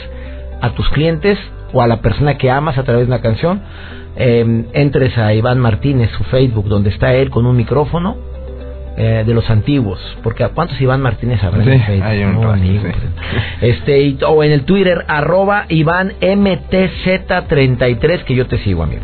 a 0.61 0.71
tus 0.71 0.89
clientes 0.91 1.39
o 1.73 1.83
a 1.83 1.87
la 1.87 2.01
persona 2.01 2.39
que 2.39 2.51
amas 2.51 2.79
a 2.79 2.83
través 2.85 3.07
de 3.07 3.13
una 3.13 3.21
canción, 3.23 3.61
eh, 4.17 4.65
entres 4.73 5.17
a 5.19 5.35
Iván 5.35 5.59
Martínez, 5.61 6.11
su 6.17 6.25
Facebook, 6.25 6.67
donde 6.69 6.91
está 6.91 7.15
él 7.15 7.31
con 7.31 7.47
un 7.47 7.57
micrófono, 7.57 8.17
eh, 9.01 9.23
de 9.25 9.33
los 9.33 9.49
antiguos, 9.49 10.01
porque 10.25 10.43
a 10.43 10.49
cuántos 10.49 10.81
Iván 10.81 11.01
Martínez 11.01 11.41
habrá 11.45 11.63
Sí, 11.63 11.71
en 11.71 11.83
Facebook? 11.83 12.05
hay 12.07 12.25
un 12.25 12.33
No, 12.35 12.41
rato, 12.43 12.53
amigo, 12.55 12.83
sí. 12.85 12.91
Este, 13.61 14.01
y- 14.03 14.19
o 14.27 14.43
en 14.43 14.51
el 14.51 14.65
Twitter, 14.65 15.05
arroba 15.07 15.67
Iván 15.69 16.15
MTZ33, 16.21 18.25
que 18.25 18.35
yo 18.35 18.47
te 18.47 18.59
sigo, 18.59 18.83
amigo. 18.83 19.03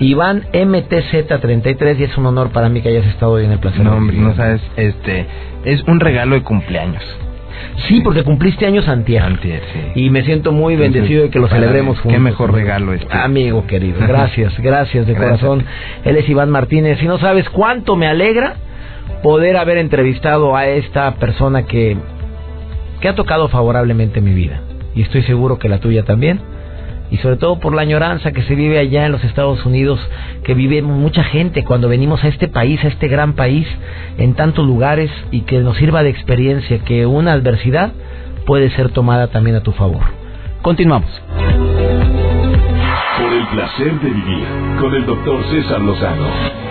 Iván 0.00 0.44
MTZ33, 0.52 1.98
y 1.98 2.04
es 2.04 2.16
un 2.16 2.26
honor 2.26 2.50
para 2.50 2.68
mí 2.68 2.80
que 2.80 2.88
hayas 2.90 3.06
estado 3.06 3.32
hoy 3.32 3.44
en 3.44 3.52
el 3.52 3.58
placer. 3.58 3.82
No, 3.82 3.96
hombre, 3.96 4.16
no 4.16 4.34
sabes, 4.36 4.60
este, 4.76 5.26
es 5.64 5.82
un 5.84 6.00
regalo 6.00 6.34
de 6.34 6.42
cumpleaños. 6.42 7.02
Sí, 7.88 8.00
porque 8.02 8.22
cumpliste 8.24 8.66
años 8.66 8.86
antier. 8.88 9.22
Antier, 9.22 9.62
sí. 9.72 10.02
Y 10.02 10.10
me 10.10 10.22
siento 10.24 10.52
muy 10.52 10.74
Entonces, 10.74 10.94
bendecido 10.94 11.22
de 11.24 11.30
que 11.30 11.38
lo 11.38 11.48
celebremos 11.48 11.98
juntos. 11.98 12.12
qué 12.12 12.18
mejor 12.20 12.52
regalo 12.52 12.92
este. 12.92 13.06
Amigo 13.16 13.66
querido, 13.66 13.98
gracias, 14.06 14.58
gracias 14.60 15.06
de 15.06 15.14
Gracias. 15.14 15.40
corazón. 15.40 15.64
Él 16.04 16.16
es 16.16 16.28
Iván 16.28 16.50
Martínez 16.50 17.02
y 17.02 17.06
no 17.06 17.18
sabes 17.18 17.48
cuánto 17.48 17.96
me 17.96 18.06
alegra 18.06 18.54
poder 19.24 19.56
haber 19.56 19.78
entrevistado 19.78 20.54
a 20.54 20.66
esta 20.66 21.14
persona 21.14 21.62
que, 21.62 21.96
que 23.00 23.08
ha 23.08 23.14
tocado 23.14 23.48
favorablemente 23.48 24.20
mi 24.20 24.34
vida. 24.34 24.60
Y 24.94 25.00
estoy 25.00 25.22
seguro 25.22 25.58
que 25.58 25.70
la 25.70 25.78
tuya 25.78 26.04
también. 26.04 26.40
Y 27.10 27.16
sobre 27.16 27.38
todo 27.38 27.58
por 27.58 27.74
la 27.74 27.80
añoranza 27.80 28.32
que 28.32 28.42
se 28.42 28.54
vive 28.54 28.78
allá 28.78 29.06
en 29.06 29.12
los 29.12 29.24
Estados 29.24 29.64
Unidos, 29.64 29.98
que 30.42 30.52
vive 30.52 30.82
mucha 30.82 31.24
gente 31.24 31.64
cuando 31.64 31.88
venimos 31.88 32.22
a 32.22 32.28
este 32.28 32.48
país, 32.48 32.84
a 32.84 32.88
este 32.88 33.08
gran 33.08 33.32
país, 33.32 33.66
en 34.18 34.34
tantos 34.34 34.66
lugares 34.66 35.10
y 35.30 35.40
que 35.42 35.60
nos 35.60 35.78
sirva 35.78 36.02
de 36.02 36.10
experiencia 36.10 36.80
que 36.80 37.06
una 37.06 37.32
adversidad 37.32 37.92
puede 38.44 38.68
ser 38.72 38.90
tomada 38.90 39.28
también 39.28 39.56
a 39.56 39.62
tu 39.62 39.72
favor. 39.72 40.02
Continuamos. 40.60 41.10
Por 43.16 43.32
el 43.32 43.46
placer 43.46 44.00
de 44.00 44.10
vivir 44.10 44.46
con 44.78 44.94
el 44.94 45.06
doctor 45.06 45.42
César 45.50 45.80
Lozano. 45.80 46.63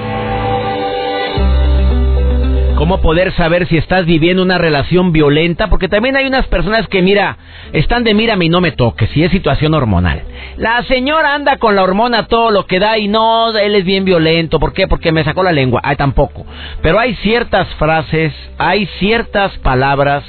¿Cómo 2.84 3.00
poder 3.00 3.32
saber 3.38 3.66
si 3.70 3.78
estás 3.78 4.06
viviendo 4.06 4.44
una 4.44 4.58
relación 4.58 5.14
violenta? 5.14 5.70
Porque 5.70 5.88
también 5.88 6.18
hay 6.18 6.28
unas 6.28 6.48
personas 6.48 6.86
que, 6.90 7.02
mira, 7.02 7.38
están 7.72 8.04
de 8.04 8.14
mírame 8.14 8.44
y 8.44 8.50
no 8.50 8.60
me 8.60 8.74
toques, 8.74 9.10
si 9.12 9.24
es 9.24 9.32
situación 9.32 9.74
hormonal. 9.74 10.22
La 10.58 10.84
señora 10.84 11.34
anda 11.34 11.56
con 11.56 11.78
la 11.78 11.84
hormona 11.84 12.28
todo 12.28 12.52
lo 12.52 12.66
que 12.66 12.80
da 12.80 12.98
y 12.98 13.08
no, 13.08 13.58
él 13.58 13.76
es 13.76 13.86
bien 13.86 14.04
violento. 14.04 14.60
¿Por 14.60 14.74
qué? 14.74 14.90
Porque 14.90 15.14
me 15.14 15.24
sacó 15.24 15.44
la 15.44 15.54
lengua. 15.54 15.80
Ay, 15.82 15.96
tampoco. 15.96 16.46
Pero 16.82 17.00
hay 17.00 17.16
ciertas 17.16 17.70
frases, 17.76 18.34
hay 18.58 18.86
ciertas 19.00 19.58
palabras 19.60 20.26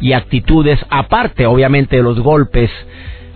y 0.00 0.14
actitudes, 0.14 0.80
aparte, 0.88 1.44
obviamente, 1.44 1.96
de 1.96 2.02
los 2.02 2.20
golpes, 2.20 2.70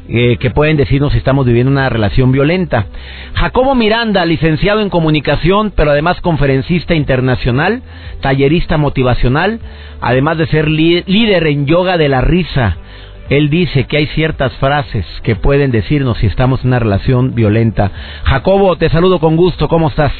eh, 0.09 0.37
que 0.39 0.51
pueden 0.51 0.77
decirnos 0.77 1.13
si 1.13 1.19
estamos 1.19 1.47
viviendo 1.47 1.71
una 1.71 1.89
relación 1.89 2.33
violenta. 2.33 2.87
Jacobo 3.35 3.75
Miranda, 3.75 4.25
licenciado 4.25 4.81
en 4.81 4.91
comunicación, 4.91 5.73
pero 5.75 5.93
además 5.93 6.21
conferencista 6.21 6.95
internacional, 6.95 7.83
tallerista 8.21 8.79
motivacional, 8.79 9.61
además 10.01 10.39
de 10.39 10.47
ser 10.47 10.69
líder 10.69 11.47
en 11.47 11.67
yoga 11.67 11.99
de 11.99 12.09
la 12.09 12.21
risa. 12.21 12.77
Él 13.31 13.49
dice 13.49 13.85
que 13.85 13.97
hay 13.97 14.07
ciertas 14.09 14.53
frases 14.59 15.07
que 15.23 15.37
pueden 15.37 15.71
decirnos 15.71 16.19
si 16.19 16.27
estamos 16.27 16.63
en 16.63 16.69
una 16.69 16.81
relación 16.81 17.35
violenta. 17.35 17.91
Jacobo, 18.25 18.77
te 18.77 18.89
saludo 18.91 19.21
con 19.21 19.37
gusto, 19.37 19.69
¿cómo 19.69 19.89
estás? 19.89 20.13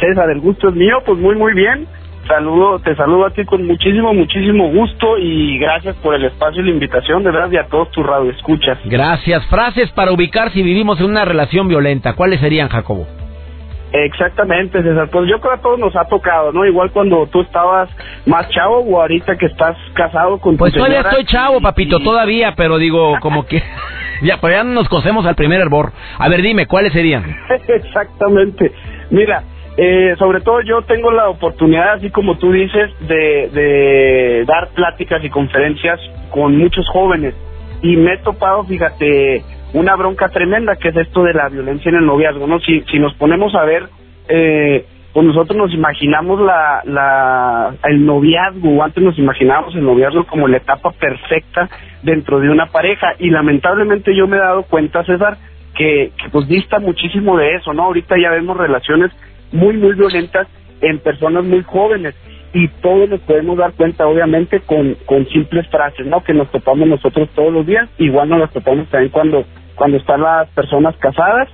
César, 0.00 0.30
el 0.30 0.40
gusto 0.40 0.68
es 0.68 0.74
mío, 0.74 0.96
pues 1.04 1.18
muy 1.18 1.36
muy 1.36 1.54
bien. 1.54 1.86
Saludo, 2.26 2.80
te 2.80 2.96
saludo 2.96 3.26
a 3.26 3.30
ti 3.30 3.44
con 3.44 3.64
muchísimo, 3.66 4.12
muchísimo 4.12 4.68
gusto 4.70 5.16
y 5.18 5.58
gracias 5.58 5.94
por 5.96 6.14
el 6.14 6.24
espacio 6.24 6.60
y 6.60 6.64
la 6.64 6.70
invitación, 6.72 7.22
de 7.22 7.30
verdad, 7.30 7.50
y 7.52 7.56
a 7.56 7.66
todos 7.68 7.90
tus 7.92 8.04
radioescuchas. 8.04 8.78
Gracias. 8.84 9.46
Frases 9.46 9.90
para 9.92 10.10
ubicar 10.12 10.50
si 10.50 10.62
vivimos 10.62 10.98
en 11.00 11.06
una 11.06 11.24
relación 11.24 11.68
violenta. 11.68 12.14
¿Cuáles 12.14 12.40
serían, 12.40 12.68
Jacobo? 12.68 13.06
Exactamente, 13.92 14.82
César. 14.82 15.08
Pues 15.10 15.28
yo 15.30 15.40
creo 15.40 15.52
que 15.54 15.58
a 15.60 15.62
todos 15.62 15.78
nos 15.78 15.94
ha 15.94 16.04
tocado, 16.06 16.52
¿no? 16.52 16.66
Igual 16.66 16.90
cuando 16.90 17.26
tú 17.28 17.42
estabas 17.42 17.88
más 18.26 18.48
chavo 18.50 18.80
o 18.80 19.00
ahorita 19.00 19.36
que 19.36 19.46
estás 19.46 19.76
casado 19.94 20.38
con 20.38 20.56
Pues 20.56 20.72
tu 20.72 20.78
todavía 20.80 20.98
señora 21.02 21.10
estoy 21.10 21.24
chavo, 21.26 21.60
papito, 21.60 21.98
y- 22.00 22.04
todavía, 22.04 22.54
pero 22.56 22.78
digo, 22.78 23.14
como 23.20 23.46
que... 23.46 23.62
ya, 24.22 24.38
pero 24.40 24.54
ya 24.54 24.64
no 24.64 24.72
nos 24.72 24.88
cosemos 24.88 25.24
al 25.26 25.36
primer 25.36 25.60
hervor. 25.60 25.92
A 26.18 26.28
ver, 26.28 26.42
dime, 26.42 26.66
¿cuáles 26.66 26.92
serían? 26.92 27.24
Exactamente. 27.68 28.72
Mira, 29.10 29.44
eh, 29.76 30.14
sobre 30.18 30.40
todo 30.40 30.62
yo 30.62 30.82
tengo 30.82 31.10
la 31.10 31.28
oportunidad, 31.28 31.94
así 31.94 32.10
como 32.10 32.38
tú 32.38 32.50
dices, 32.52 32.90
de, 33.06 33.50
de 33.52 34.44
dar 34.46 34.68
pláticas 34.74 35.22
y 35.22 35.30
conferencias 35.30 36.00
con 36.30 36.56
muchos 36.56 36.88
jóvenes. 36.88 37.34
Y 37.82 37.96
me 37.96 38.14
he 38.14 38.18
topado, 38.18 38.64
fíjate, 38.64 39.42
una 39.74 39.94
bronca 39.96 40.28
tremenda 40.28 40.76
que 40.76 40.88
es 40.88 40.96
esto 40.96 41.22
de 41.22 41.34
la 41.34 41.48
violencia 41.48 41.90
en 41.90 41.96
el 41.96 42.06
noviazgo, 42.06 42.46
¿no? 42.46 42.58
Si, 42.60 42.80
si 42.90 42.98
nos 42.98 43.14
ponemos 43.14 43.54
a 43.54 43.64
ver, 43.64 43.84
eh, 44.28 44.86
pues 45.12 45.26
nosotros 45.26 45.56
nos 45.56 45.72
imaginamos 45.74 46.40
la, 46.40 46.82
la, 46.84 47.74
el 47.84 48.04
noviazgo, 48.04 48.82
antes 48.82 49.02
nos 49.02 49.18
imaginábamos 49.18 49.74
el 49.74 49.84
noviazgo 49.84 50.26
como 50.26 50.48
la 50.48 50.58
etapa 50.58 50.90
perfecta 50.92 51.68
dentro 52.02 52.40
de 52.40 52.48
una 52.48 52.66
pareja. 52.66 53.14
Y 53.18 53.30
lamentablemente 53.30 54.14
yo 54.16 54.26
me 54.26 54.36
he 54.36 54.40
dado 54.40 54.62
cuenta, 54.64 55.04
César, 55.04 55.36
que, 55.74 56.12
que 56.16 56.30
pues 56.30 56.48
dista 56.48 56.78
muchísimo 56.78 57.36
de 57.36 57.54
eso, 57.56 57.72
¿no? 57.74 57.84
Ahorita 57.84 58.16
ya 58.18 58.30
vemos 58.30 58.56
relaciones 58.56 59.10
muy, 59.52 59.76
muy 59.76 59.94
violentas 59.94 60.48
en 60.80 60.98
personas 60.98 61.44
muy 61.44 61.62
jóvenes. 61.62 62.14
Y 62.52 62.68
todos 62.80 63.08
nos 63.08 63.20
podemos 63.20 63.58
dar 63.58 63.72
cuenta, 63.72 64.06
obviamente, 64.06 64.60
con, 64.60 64.94
con 65.04 65.26
simples 65.28 65.66
frases, 65.68 66.06
¿no? 66.06 66.22
Que 66.22 66.32
nos 66.32 66.50
topamos 66.50 66.88
nosotros 66.88 67.28
todos 67.34 67.52
los 67.52 67.66
días, 67.66 67.88
igual 67.98 68.28
nos 68.28 68.40
las 68.40 68.52
topamos 68.52 68.88
también 68.88 69.10
cuando, 69.12 69.44
cuando 69.74 69.98
están 69.98 70.22
las 70.22 70.48
personas 70.50 70.96
casadas. 70.96 71.48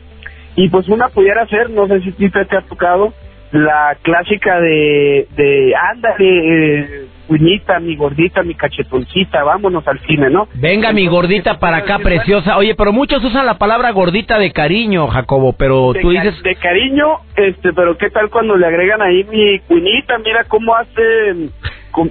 Y 0.54 0.68
pues 0.68 0.88
una 0.88 1.08
pudiera 1.08 1.46
ser, 1.48 1.70
no 1.70 1.88
sé 1.88 2.00
si 2.02 2.12
te 2.12 2.38
ha 2.38 2.62
tocado, 2.62 3.14
la 3.52 3.96
clásica 4.00 4.60
de, 4.60 5.28
de 5.36 5.74
ándale, 5.76 6.80
eh, 6.80 7.06
cuñita, 7.26 7.80
mi 7.80 7.96
gordita, 7.96 8.42
mi 8.42 8.54
cachetoncita, 8.54 9.44
vámonos 9.44 9.86
al 9.86 10.00
cine, 10.00 10.30
¿no? 10.30 10.48
Venga, 10.54 10.92
mi 10.92 11.06
gordita 11.06 11.58
para 11.58 11.78
acá, 11.78 11.98
preciosa. 11.98 12.56
Oye, 12.56 12.74
pero 12.74 12.92
muchos 12.92 13.22
usan 13.22 13.44
la 13.44 13.58
palabra 13.58 13.90
gordita 13.90 14.38
de 14.38 14.52
cariño, 14.52 15.06
Jacobo, 15.08 15.52
pero 15.52 15.92
de, 15.92 16.00
tú 16.00 16.10
dices... 16.10 16.42
de 16.42 16.56
cariño, 16.56 17.18
este, 17.36 17.74
pero 17.74 17.96
qué 17.98 18.08
tal 18.08 18.30
cuando 18.30 18.56
le 18.56 18.66
agregan 18.66 19.02
ahí 19.02 19.24
mi 19.24 19.58
cuñita, 19.60 20.18
mira 20.18 20.44
cómo 20.44 20.74
hace, 20.74 21.50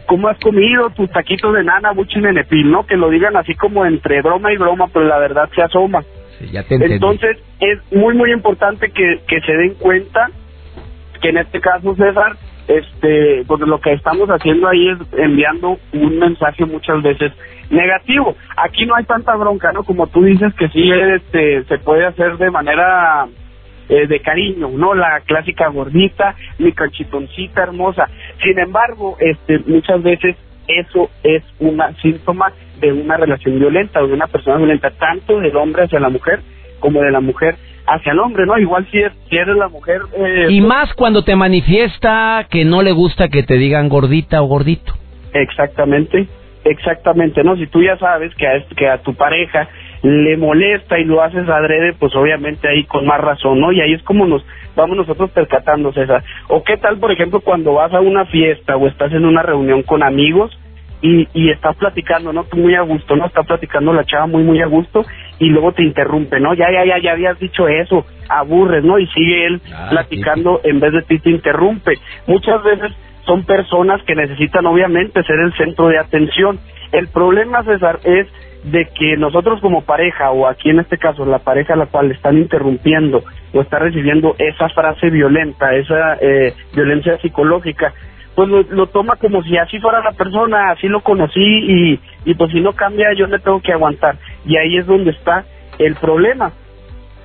cómo 0.05 0.27
has 0.27 0.39
comido 0.39 0.91
tus 0.91 1.09
taquitos 1.09 1.55
de 1.55 1.63
nana, 1.63 1.91
buchi 1.91 2.19
nenepil, 2.19 2.69
¿no? 2.69 2.85
Que 2.85 2.97
lo 2.97 3.09
digan 3.09 3.35
así 3.35 3.55
como 3.55 3.83
entre 3.85 4.21
broma 4.21 4.53
y 4.53 4.57
broma, 4.57 4.89
pero 4.93 5.05
la 5.05 5.17
verdad 5.17 5.49
se 5.55 5.63
asoma. 5.63 6.03
Sí, 6.37 6.49
ya 6.51 6.63
te. 6.63 6.75
Entonces, 6.75 7.37
es 7.59 7.79
muy, 7.91 8.13
muy 8.13 8.31
importante 8.31 8.91
que, 8.91 9.21
que 9.27 9.41
se 9.41 9.53
den 9.53 9.73
cuenta 9.75 10.29
que 11.21 11.29
en 11.29 11.37
este 11.37 11.61
caso, 11.61 11.95
César, 11.95 12.35
este, 12.67 13.43
pues 13.47 13.61
lo 13.61 13.79
que 13.79 13.93
estamos 13.93 14.29
haciendo 14.29 14.67
ahí 14.67 14.89
es 14.89 14.97
enviando 15.13 15.77
un 15.93 16.19
mensaje 16.19 16.65
muchas 16.65 17.01
veces 17.01 17.31
negativo. 17.69 18.35
Aquí 18.57 18.85
no 18.85 18.95
hay 18.95 19.05
tanta 19.05 19.35
bronca, 19.35 19.71
¿no? 19.71 19.83
Como 19.83 20.07
tú 20.07 20.23
dices 20.23 20.53
que 20.55 20.69
sí, 20.69 20.91
este, 20.91 21.63
se 21.63 21.77
puede 21.79 22.05
hacer 22.05 22.37
de 22.37 22.51
manera 22.51 23.27
eh, 23.89 24.07
de 24.07 24.19
cariño, 24.21 24.69
¿no? 24.69 24.93
La 24.93 25.21
clásica 25.25 25.67
gordita, 25.69 26.35
mi 26.59 26.71
cachitoncita 26.71 27.63
hermosa. 27.63 28.07
Sin 28.41 28.57
embargo, 28.59 29.17
este, 29.19 29.59
muchas 29.67 30.01
veces 30.01 30.35
eso 30.67 31.09
es 31.23 31.43
un 31.59 31.81
síntoma 32.01 32.53
de 32.79 32.91
una 32.93 33.17
relación 33.17 33.59
violenta, 33.59 34.01
o 34.01 34.07
de 34.07 34.13
una 34.13 34.27
persona 34.27 34.57
violenta, 34.57 34.91
tanto 34.91 35.39
del 35.39 35.55
hombre 35.55 35.83
hacia 35.83 35.99
la 35.99 36.09
mujer 36.09 36.39
como 36.81 37.01
de 37.01 37.11
la 37.11 37.21
mujer 37.21 37.55
hacia 37.87 38.11
el 38.11 38.19
hombre, 38.19 38.45
¿no? 38.45 38.57
Igual 38.59 38.85
si, 38.91 38.99
es- 38.99 39.13
si 39.29 39.37
eres 39.37 39.55
la 39.55 39.69
mujer... 39.69 40.01
eh, 40.17 40.47
Y 40.49 40.59
pues, 40.59 40.67
más 40.69 40.93
cuando 40.95 41.23
te 41.23 41.35
manifiesta 41.37 42.45
que 42.49 42.65
no 42.65 42.81
le 42.81 42.91
gusta 42.91 43.29
que 43.29 43.43
te 43.43 43.55
digan 43.55 43.87
gordita 43.89 44.41
o 44.41 44.45
gordito. 44.47 44.93
Exactamente, 45.33 46.27
exactamente, 46.63 47.43
¿no? 47.43 47.55
Si 47.55 47.67
tú 47.67 47.81
ya 47.81 47.97
sabes 47.97 48.33
que 48.35 48.47
a, 48.47 48.55
este- 48.55 48.75
que 48.75 48.87
a 48.87 48.99
tu 49.01 49.13
pareja 49.15 49.67
le 50.03 50.35
molesta 50.37 50.99
y 50.99 51.05
lo 51.05 51.21
haces 51.21 51.47
adrede, 51.47 51.93
pues 51.93 52.15
obviamente 52.15 52.67
ahí 52.67 52.83
con 52.85 53.05
más 53.05 53.19
razón, 53.21 53.59
¿no? 53.59 53.71
Y 53.71 53.81
ahí 53.81 53.93
es 53.93 54.03
como 54.03 54.25
nos 54.25 54.43
vamos 54.75 54.97
nosotros 54.97 55.29
percatando, 55.31 55.91
César. 55.93 56.23
O 56.47 56.63
qué 56.63 56.77
tal, 56.77 56.97
por 56.97 57.11
ejemplo, 57.11 57.41
cuando 57.41 57.73
vas 57.73 57.93
a 57.93 57.99
una 57.99 58.25
fiesta 58.25 58.77
o 58.77 58.87
estás 58.87 59.11
en 59.13 59.25
una 59.25 59.43
reunión 59.43 59.83
con 59.83 60.01
amigos 60.03 60.57
y, 61.01 61.27
y 61.33 61.49
estás 61.49 61.75
platicando, 61.77 62.31
¿no? 62.33 62.43
Tú 62.45 62.57
muy 62.57 62.75
a 62.75 62.81
gusto, 62.81 63.15
¿no? 63.15 63.25
Está 63.25 63.43
platicando 63.43 63.91
la 63.93 64.05
chava 64.05 64.27
muy, 64.27 64.43
muy 64.43 64.61
a 64.61 64.67
gusto 64.67 65.03
y 65.41 65.49
luego 65.49 65.71
te 65.71 65.81
interrumpe, 65.81 66.39
¿no? 66.39 66.53
Ya, 66.53 66.71
ya, 66.71 66.85
ya, 66.85 66.99
ya 66.99 67.13
habías 67.13 67.39
dicho 67.39 67.67
eso, 67.67 68.05
aburres, 68.29 68.83
¿no? 68.83 68.99
Y 68.99 69.07
sigue 69.07 69.47
él 69.47 69.61
Ah, 69.73 69.87
platicando 69.89 70.61
en 70.63 70.79
vez 70.79 70.93
de 70.93 71.01
ti 71.01 71.17
te 71.17 71.31
interrumpe. 71.31 71.93
Muchas 72.27 72.61
veces 72.63 72.91
son 73.25 73.43
personas 73.43 74.03
que 74.03 74.13
necesitan 74.13 74.67
obviamente 74.67 75.23
ser 75.23 75.39
el 75.39 75.51
centro 75.53 75.87
de 75.87 75.97
atención. 75.97 76.59
El 76.91 77.07
problema, 77.07 77.63
César, 77.63 77.99
es 78.03 78.27
de 78.65 78.87
que 78.93 79.17
nosotros 79.17 79.59
como 79.61 79.81
pareja, 79.83 80.29
o 80.29 80.45
aquí 80.47 80.69
en 80.69 80.79
este 80.79 80.99
caso 80.99 81.25
la 81.25 81.39
pareja 81.39 81.73
a 81.73 81.77
la 81.77 81.87
cual 81.87 82.09
le 82.09 82.13
están 82.13 82.37
interrumpiendo 82.37 83.23
o 83.51 83.61
está 83.61 83.79
recibiendo 83.79 84.35
esa 84.37 84.69
frase 84.69 85.09
violenta, 85.09 85.73
esa 85.73 86.17
eh, 86.21 86.53
violencia 86.75 87.17
psicológica, 87.17 87.93
pues 88.35 88.47
lo, 88.49 88.87
toma 88.87 89.15
como 89.17 89.43
si 89.43 89.57
así 89.57 89.79
fuera 89.79 90.01
la 90.01 90.11
persona, 90.11 90.71
así 90.71 90.87
lo 90.87 91.01
conocí 91.01 91.39
y, 91.41 91.99
y 92.25 92.33
pues 92.35 92.51
si 92.51 92.61
no 92.61 92.73
cambia 92.73 93.13
yo 93.13 93.27
le 93.27 93.39
tengo 93.39 93.61
que 93.61 93.73
aguantar. 93.73 94.17
Y 94.45 94.57
ahí 94.57 94.77
es 94.77 94.85
donde 94.85 95.11
está 95.11 95.45
el 95.77 95.95
problema. 95.95 96.51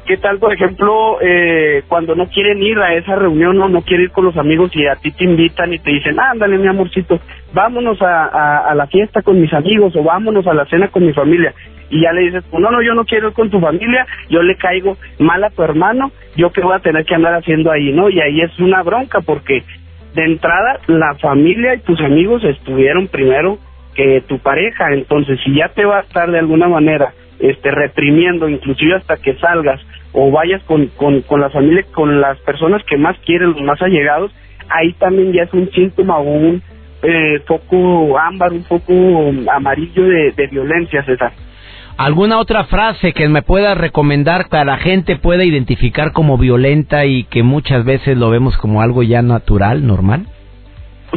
¿Qué 0.07 0.19
tal, 0.19 0.39
por 0.39 0.53
ejemplo, 0.53 1.19
eh, 1.21 1.83
cuando 1.89 2.15
no 2.15 2.29
quieren 2.29 2.63
ir 2.63 2.79
a 2.79 2.95
esa 2.95 3.17
reunión 3.17 3.61
o 3.61 3.69
no 3.69 3.83
quieren 3.83 4.05
ir 4.05 4.13
con 4.13 4.25
los 4.25 4.37
amigos 4.37 4.71
y 4.77 4.87
a 4.87 4.95
ti 4.95 5.11
te 5.11 5.25
invitan 5.25 5.73
y 5.73 5.81
te 5.81 5.91
dicen, 5.91 6.21
ándale, 6.21 6.59
mi 6.59 6.69
amorcito, 6.69 7.19
vámonos 7.53 8.01
a, 8.01 8.69
a, 8.71 8.75
la 8.77 8.87
fiesta 8.87 9.23
con 9.23 9.41
mis 9.41 9.53
amigos 9.53 9.97
o 9.97 10.05
vámonos 10.05 10.47
a 10.47 10.55
la 10.55 10.65
cena 10.67 10.89
con 10.89 11.05
mi 11.05 11.13
familia? 11.13 11.53
Y 11.91 12.03
ya 12.03 12.13
le 12.13 12.21
dices, 12.21 12.45
pues 12.49 12.63
no, 12.63 12.71
no, 12.71 12.83
yo 12.83 12.95
no 12.95 13.05
quiero 13.05 13.29
ir 13.29 13.35
con 13.35 13.51
tu 13.51 13.59
familia, 13.59 14.07
yo 14.31 14.45
le 14.45 14.55
caigo 14.57 14.97
mal 15.19 15.43
a 15.43 15.51
tu 15.51 15.65
hermano, 15.65 16.13
yo 16.37 16.53
qué 16.53 16.61
voy 16.61 16.77
a 16.77 16.81
tener 16.81 17.05
que 17.05 17.17
andar 17.17 17.35
haciendo 17.35 17.73
ahí, 17.73 17.91
¿no? 17.91 18.09
Y 18.09 18.21
ahí 18.21 18.43
es 18.43 18.57
una 18.61 18.85
bronca 18.85 19.21
porque 19.23 19.65
de 20.17 20.25
entrada 20.25 20.81
la 20.87 21.15
familia 21.17 21.75
y 21.75 21.81
tus 21.81 22.01
amigos 22.01 22.43
estuvieron 22.43 23.07
primero 23.07 23.59
que 23.95 24.23
tu 24.27 24.39
pareja, 24.39 24.93
entonces 24.93 25.39
si 25.45 25.55
ya 25.55 25.69
te 25.69 25.85
va 25.85 25.99
a 25.99 26.03
estar 26.03 26.31
de 26.31 26.39
alguna 26.39 26.69
manera 26.69 27.13
este 27.39 27.71
reprimiendo 27.71 28.49
inclusive 28.49 28.95
hasta 28.95 29.19
que 29.19 29.35
salgas 29.35 29.81
o 30.13 30.31
vayas 30.31 30.63
con, 30.65 30.87
con, 30.97 31.21
con 31.21 31.41
la 31.43 31.51
familia, 31.51 31.85
con 31.93 32.21
las 32.21 32.39
personas 32.41 32.83
que 32.85 32.97
más 32.97 33.19
quieren, 33.27 33.51
los 33.51 33.61
más 33.61 33.81
allegados, 33.83 34.33
ahí 34.71 34.95
también 34.95 35.33
ya 35.33 35.43
es 35.43 35.53
un 35.53 35.71
síntoma 35.71 36.19
o 36.19 36.23
un 36.23 36.63
eh, 37.03 37.41
foco 37.47 38.19
ámbar, 38.19 38.53
un 38.53 38.65
foco 38.65 38.93
amarillo 39.53 40.05
de, 40.05 40.33
de 40.33 40.47
violencia, 40.47 41.05
César. 41.05 41.33
¿Alguna 41.99 42.39
otra 42.39 42.65
frase 42.65 43.13
que 43.13 43.29
me 43.29 43.41
pueda 43.41 43.75
recomendar 43.75 44.49
para 44.51 44.65
la 44.65 44.77
gente 44.77 45.17
pueda 45.17 45.45
identificar 45.45 46.13
como 46.13 46.37
violenta 46.37 47.07
y 47.07 47.25
que 47.25 47.43
muchas 47.43 47.85
veces 47.85 48.19
lo 48.19 48.29
vemos 48.29 48.57
como 48.59 48.83
algo 48.83 49.03
ya 49.03 49.23
natural, 49.23 49.87
normal? 49.87 50.27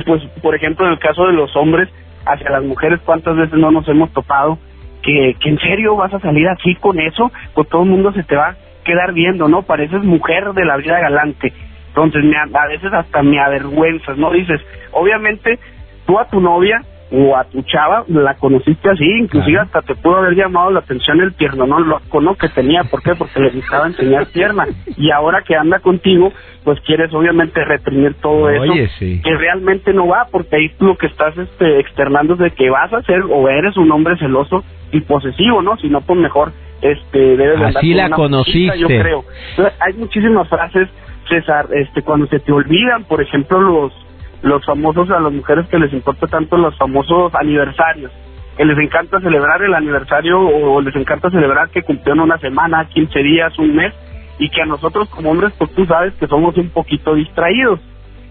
Pues, 0.06 0.24
por 0.42 0.56
ejemplo, 0.56 0.86
en 0.86 0.94
el 0.94 1.00
caso 1.00 1.26
de 1.28 1.34
los 1.34 1.54
hombres, 1.58 1.90
hacia 2.26 2.50
las 2.50 2.64
mujeres, 2.64 3.02
¿cuántas 3.06 3.36
veces 3.36 3.60
no 3.60 3.72
nos 3.72 3.88
hemos 3.90 4.12
topado? 4.14 4.58
Que, 5.04 5.36
que 5.42 5.50
en 5.50 5.60
serio 5.60 5.98
vas 5.98 6.14
a 6.14 6.20
salir 6.20 6.48
así 6.48 6.76
con 6.76 7.00
eso, 7.00 7.30
pues 7.54 7.68
todo 7.68 7.84
el 7.84 7.90
mundo 7.90 8.14
se 8.14 8.24
te 8.24 8.36
va 8.36 8.56
quedar 8.90 9.14
viendo, 9.14 9.48
¿no? 9.48 9.64
Pareces 9.64 10.04
mujer 10.04 10.54
de 10.54 10.66
la 10.66 10.78
vida 10.78 11.00
galante. 11.00 11.54
Entonces, 11.90 12.24
me, 12.24 12.38
a 12.38 12.68
veces 12.68 12.92
hasta 12.92 13.22
me 13.22 13.40
avergüenzas, 13.40 14.18
¿no? 14.18 14.32
Dices, 14.32 14.62
obviamente, 14.92 15.60
tú 16.08 16.18
a 16.18 16.28
tu 16.28 16.40
novia 16.40 16.82
o 17.12 17.36
a 17.36 17.44
tu 17.46 17.62
chava 17.64 18.04
la 18.08 18.36
conociste 18.36 18.90
así, 18.90 19.06
inclusive 19.06 19.60
hasta 19.60 19.82
te 19.82 19.96
pudo 19.96 20.18
haber 20.18 20.36
llamado 20.36 20.70
la 20.70 20.80
atención 20.80 21.20
el 21.22 21.34
pierno 21.34 21.66
no 21.66 21.80
loco, 21.80 22.22
¿no? 22.22 22.36
Que 22.36 22.50
tenía, 22.50 22.84
¿por 22.84 23.02
qué? 23.02 23.16
Porque 23.16 23.40
le 23.40 23.50
gustaba 23.50 23.88
enseñar 23.88 24.28
pierna. 24.28 24.68
Y 24.96 25.10
ahora 25.12 25.42
que 25.42 25.56
anda 25.56 25.80
contigo, 25.80 26.32
pues 26.64 26.80
quieres 26.82 27.12
obviamente 27.14 27.64
reprimir 27.66 28.16
todo 28.22 28.50
eso, 28.50 28.74
que 29.00 29.38
realmente 29.38 29.94
no 29.94 30.08
va, 30.08 30.28
porque 30.32 30.56
ahí 30.56 30.70
tú 30.78 30.86
lo 30.86 30.98
que 30.98 31.08
estás 31.08 31.36
este, 31.38 31.80
externando 31.80 32.34
es 32.34 32.40
de 32.40 32.52
que 32.52 32.70
vas 32.70 32.94
a 32.94 33.02
ser 33.04 33.22
o 33.24 33.50
eres 33.50 33.76
un 33.78 33.92
hombre 33.92 34.18
celoso 34.18 34.64
y 34.92 35.02
posesivo, 35.02 35.62
¿no? 35.62 35.78
Si 35.78 35.90
no, 35.90 36.02
pues 36.02 36.20
mejor 36.20 36.52
este 36.82 37.38
debes 37.38 37.76
Así 37.76 37.94
la 37.94 38.10
conociste. 38.10 38.78
yo 38.80 38.88
creo. 38.88 39.26
hay 39.80 39.94
muchísimas 39.94 40.48
frases, 40.48 40.90
César, 41.28 41.68
este 41.74 42.04
cuando 42.04 42.28
se 42.28 42.40
te 42.40 42.52
olvidan, 42.52 43.04
por 43.06 43.22
ejemplo, 43.22 43.60
los 43.60 43.94
los 44.42 44.66
famosos 44.66 45.10
a 45.10 45.20
las 45.20 45.32
mujeres 45.32 45.68
que 45.68 45.80
les 45.80 45.92
importa 45.94 46.28
tanto 46.28 46.58
los 46.58 46.78
famosos 46.78 47.34
aniversarios, 47.36 48.12
que 48.58 48.66
les 48.66 48.78
encanta 48.78 49.20
celebrar 49.20 49.62
el 49.62 49.74
aniversario 49.74 50.40
o 50.40 50.82
les 50.82 50.96
encanta 50.96 51.30
celebrar 51.30 51.70
que 51.70 51.84
cumplieron 51.84 52.22
una 52.22 52.38
semana, 52.38 52.88
15 52.88 53.20
días, 53.20 53.58
un 53.60 53.76
mes, 53.76 53.94
y 54.38 54.50
que 54.50 54.62
a 54.62 54.66
nosotros 54.66 55.10
como 55.10 55.32
hombres, 55.32 55.54
pues 55.58 55.72
tú 55.76 55.86
sabes 55.86 56.14
que 56.16 56.28
somos 56.28 56.58
un 56.58 56.70
poquito 56.70 57.14
distraídos. 57.14 57.80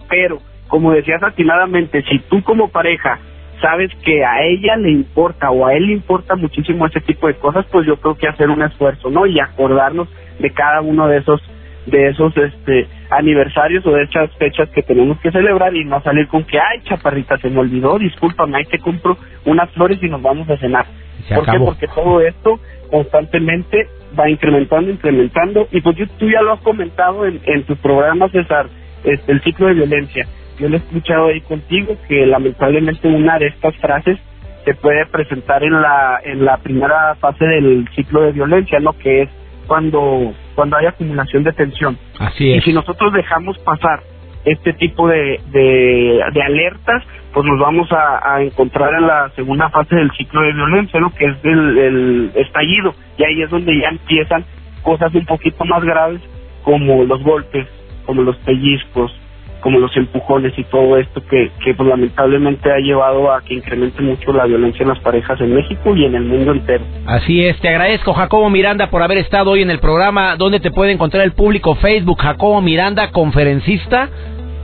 Pero, 0.09 0.39
como 0.67 0.91
decías 0.91 1.21
atinadamente, 1.23 2.03
si 2.03 2.19
tú 2.19 2.41
como 2.43 2.69
pareja 2.69 3.19
sabes 3.61 3.91
que 4.03 4.25
a 4.25 4.41
ella 4.43 4.75
le 4.77 4.89
importa 4.89 5.51
o 5.51 5.67
a 5.67 5.73
él 5.73 5.87
le 5.87 5.93
importa 5.93 6.35
muchísimo 6.35 6.85
ese 6.85 7.01
tipo 7.01 7.27
de 7.27 7.35
cosas, 7.35 7.65
pues 7.71 7.85
yo 7.85 7.97
creo 7.97 8.15
que 8.15 8.27
hacer 8.27 8.49
un 8.49 8.61
esfuerzo, 8.61 9.09
¿no? 9.09 9.25
Y 9.25 9.39
acordarnos 9.39 10.07
de 10.39 10.51
cada 10.51 10.81
uno 10.81 11.07
de 11.07 11.17
esos 11.17 11.41
de 11.85 12.09
esos 12.09 12.35
este 12.37 12.87
aniversarios 13.09 13.85
o 13.85 13.91
de 13.91 14.03
esas 14.03 14.31
fechas 14.37 14.69
que 14.69 14.83
tenemos 14.83 15.19
que 15.19 15.31
celebrar 15.31 15.75
y 15.75 15.85
no 15.85 16.01
salir 16.01 16.27
con 16.27 16.43
que 16.43 16.59
ay 16.59 16.81
chaparrita 16.83 17.37
se 17.37 17.49
me 17.49 17.59
olvidó 17.59 17.97
discúlpame 17.97 18.57
ahí 18.57 18.65
te 18.65 18.79
compro 18.79 19.17
unas 19.45 19.69
flores 19.71 19.97
y 20.01 20.09
nos 20.09 20.21
vamos 20.21 20.49
a 20.49 20.57
cenar 20.57 20.85
¿por 21.33 21.45
qué? 21.45 21.59
porque 21.59 21.87
todo 21.87 22.21
esto 22.21 22.59
constantemente 22.91 23.87
va 24.17 24.29
incrementando 24.29 24.91
incrementando 24.91 25.67
y 25.71 25.81
pues 25.81 25.95
tú 26.17 26.29
ya 26.29 26.41
lo 26.41 26.53
has 26.53 26.61
comentado 26.61 27.25
en, 27.25 27.39
en 27.45 27.63
tu 27.63 27.75
programa 27.77 28.29
César 28.29 28.67
este, 29.03 29.31
el 29.31 29.41
ciclo 29.41 29.67
de 29.67 29.73
violencia 29.75 30.27
yo 30.59 30.67
lo 30.67 30.75
he 30.75 30.79
escuchado 30.79 31.27
ahí 31.27 31.41
contigo 31.41 31.95
que 32.07 32.25
lamentablemente 32.25 33.07
una 33.07 33.39
de 33.39 33.47
estas 33.47 33.75
frases 33.77 34.19
se 34.65 34.73
puede 34.75 35.05
presentar 35.05 35.63
en 35.63 35.81
la 35.81 36.19
en 36.23 36.43
la 36.43 36.57
primera 36.57 37.15
fase 37.15 37.45
del 37.45 37.87
ciclo 37.95 38.23
de 38.23 38.33
violencia, 38.33 38.79
¿no? 38.79 38.93
Que 38.93 39.23
es 39.23 39.29
cuando 39.69 40.33
cuando 40.55 40.75
hay 40.75 40.87
acumulación 40.87 41.43
de 41.43 41.53
tensión. 41.53 41.97
Así 42.19 42.51
es. 42.51 42.57
Y 42.57 42.61
si 42.61 42.73
nosotros 42.73 43.13
dejamos 43.13 43.57
pasar 43.59 44.01
este 44.43 44.73
tipo 44.73 45.07
de, 45.07 45.39
de, 45.51 46.41
alertas, 46.43 47.03
pues 47.33 47.45
nos 47.45 47.59
vamos 47.59 47.87
a, 47.91 48.41
encontrar 48.41 48.93
en 48.95 49.05
la 49.05 49.29
segunda 49.35 49.69
fase 49.69 49.95
del 49.95 50.11
ciclo 50.11 50.41
de 50.41 50.53
violencia, 50.53 50.99
¿no? 50.99 51.13
Que 51.13 51.25
es 51.25 51.37
el, 51.43 51.77
el 51.77 52.31
estallido. 52.35 52.95
Y 53.17 53.23
ahí 53.23 53.41
es 53.43 53.49
donde 53.51 53.77
ya 53.79 53.89
empiezan 53.89 54.43
cosas 54.81 55.13
un 55.13 55.25
poquito 55.25 55.63
más 55.65 55.83
graves 55.83 56.21
como 56.63 57.03
los 57.03 57.21
golpes, 57.21 57.67
como 58.05 58.23
los 58.23 58.37
pellizcos, 58.37 59.13
como 59.61 59.79
los 59.79 59.95
empujones 59.97 60.53
y 60.57 60.63
todo 60.65 60.97
esto 60.97 61.21
que, 61.29 61.51
que 61.63 61.73
pues, 61.73 61.87
lamentablemente 61.87 62.71
ha 62.71 62.77
llevado 62.77 63.31
a 63.31 63.41
que 63.41 63.55
incremente 63.55 64.01
mucho 64.01 64.31
la 64.31 64.45
violencia 64.45 64.83
en 64.83 64.89
las 64.89 64.99
parejas 64.99 65.39
en 65.41 65.53
México 65.53 65.95
y 65.95 66.05
en 66.05 66.15
el 66.15 66.23
mundo 66.23 66.51
entero. 66.51 66.83
Así 67.05 67.45
es, 67.45 67.59
te 67.59 67.69
agradezco 67.69 68.13
Jacobo 68.13 68.49
Miranda 68.49 68.89
por 68.89 69.01
haber 69.01 69.17
estado 69.17 69.51
hoy 69.51 69.61
en 69.61 69.69
el 69.69 69.79
programa 69.79 70.35
donde 70.35 70.59
te 70.59 70.71
puede 70.71 70.91
encontrar 70.91 71.23
el 71.23 71.33
público 71.33 71.75
Facebook 71.75 72.19
Jacobo 72.21 72.61
Miranda 72.61 73.11
conferencista, 73.11 74.09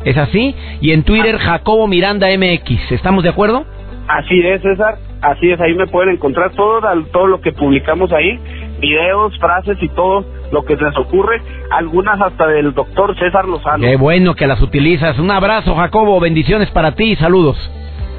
¿es 0.03 0.17
así? 0.17 0.55
Y 0.81 0.91
en 0.91 1.03
Twitter 1.03 1.37
Jacobo 1.37 1.87
Miranda 1.87 2.27
MX, 2.27 2.91
¿estamos 2.91 3.23
de 3.23 3.29
acuerdo? 3.29 3.65
Así 4.07 4.39
es, 4.39 4.61
César. 4.61 4.97
Así 5.21 5.51
es, 5.51 5.59
ahí 5.59 5.73
me 5.73 5.87
pueden 5.87 6.15
encontrar 6.15 6.51
todo, 6.51 6.81
todo 7.11 7.27
lo 7.27 7.41
que 7.41 7.51
publicamos 7.51 8.11
ahí, 8.11 8.39
videos, 8.79 9.37
frases 9.39 9.77
y 9.81 9.89
todo 9.89 10.25
lo 10.51 10.63
que 10.65 10.75
les 10.75 10.97
ocurre, 10.97 11.41
algunas 11.71 12.21
hasta 12.21 12.47
del 12.47 12.73
doctor 12.73 13.17
César 13.17 13.47
Lozano. 13.47 13.83
Qué 13.83 13.95
bueno 13.95 14.35
que 14.35 14.47
las 14.47 14.61
utilizas. 14.61 15.17
Un 15.17 15.31
abrazo, 15.31 15.75
Jacobo, 15.75 16.19
bendiciones 16.19 16.69
para 16.71 16.93
ti 16.93 17.11
y 17.11 17.15
saludos. 17.15 17.57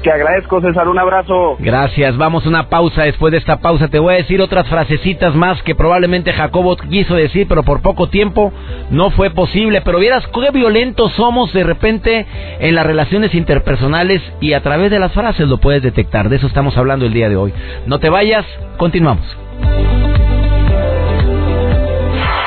Te 0.03 0.11
agradezco, 0.11 0.61
César, 0.61 0.87
un 0.87 0.99
abrazo. 0.99 1.57
Gracias, 1.59 2.15
vamos 2.17 2.45
a 2.45 2.49
una 2.49 2.69
pausa. 2.69 3.03
Después 3.03 3.31
de 3.31 3.39
esta 3.39 3.57
pausa 3.57 3.87
te 3.87 3.99
voy 3.99 4.13
a 4.13 4.17
decir 4.17 4.41
otras 4.41 4.67
frasecitas 4.67 5.35
más 5.35 5.61
que 5.63 5.75
probablemente 5.75 6.33
Jacobo 6.33 6.77
quiso 6.77 7.15
decir, 7.15 7.47
pero 7.47 7.63
por 7.63 7.81
poco 7.81 8.07
tiempo 8.07 8.53
no 8.91 9.09
fue 9.09 9.31
posible. 9.31 9.81
Pero 9.81 9.99
vieras 9.99 10.23
qué 10.27 10.51
violentos 10.51 11.11
somos 11.13 11.51
de 11.51 11.63
repente 11.63 12.25
en 12.59 12.75
las 12.75 12.85
relaciones 12.85 13.33
interpersonales 13.33 14.21
y 14.39 14.53
a 14.53 14.61
través 14.61 14.91
de 14.91 14.99
las 14.99 15.11
frases 15.13 15.47
lo 15.47 15.57
puedes 15.57 15.81
detectar. 15.81 16.29
De 16.29 16.37
eso 16.37 16.47
estamos 16.47 16.77
hablando 16.77 17.05
el 17.05 17.13
día 17.13 17.27
de 17.27 17.35
hoy. 17.35 17.53
No 17.85 17.99
te 17.99 18.09
vayas, 18.09 18.45
continuamos. 18.77 19.25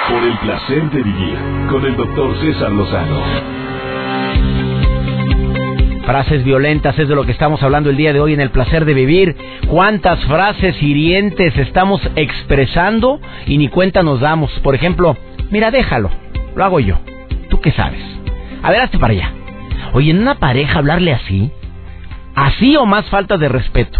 Por 0.09 0.25
el 0.25 0.39
placer 0.39 0.91
de 0.91 1.03
vivir 1.03 1.39
con 1.71 1.85
el 1.85 1.97
doctor 1.97 2.37
César 2.41 2.71
Lozano. 2.71 3.60
Frases 6.05 6.45
violentas 6.45 6.99
es 6.99 7.09
de 7.09 7.15
lo 7.15 7.25
que 7.25 7.33
estamos 7.33 7.63
hablando 7.63 7.91
el 7.91 7.97
día 7.97 8.13
de 8.13 8.21
hoy 8.21 8.33
en 8.33 8.41
el 8.41 8.51
placer 8.51 8.85
de 8.85 8.95
vivir. 8.95 9.37
¿Cuántas 9.69 10.19
frases 10.25 10.83
hirientes 10.83 11.57
estamos 11.57 12.01
expresando 12.17 13.21
y 13.47 13.59
ni 13.59 13.69
cuenta 13.69 14.03
nos 14.03 14.21
damos? 14.21 14.51
Por 14.61 14.75
ejemplo, 14.75 15.17
mira, 15.51 15.71
déjalo, 15.71 16.11
lo 16.57 16.65
hago 16.65 16.81
yo. 16.81 16.99
¿Tú 17.51 17.61
qué 17.61 17.73
sabes? 17.73 18.03
A 18.63 18.71
ver, 18.71 18.81
hazte 18.81 18.99
para 18.99 19.13
allá. 19.13 19.33
Oye, 19.93 20.11
en 20.11 20.21
una 20.21 20.37
pareja 20.37 20.79
hablarle 20.79 21.13
así, 21.13 21.51
así 22.35 22.77
o 22.77 22.87
más 22.87 23.07
falta 23.07 23.37
de 23.37 23.49
respeto. 23.49 23.99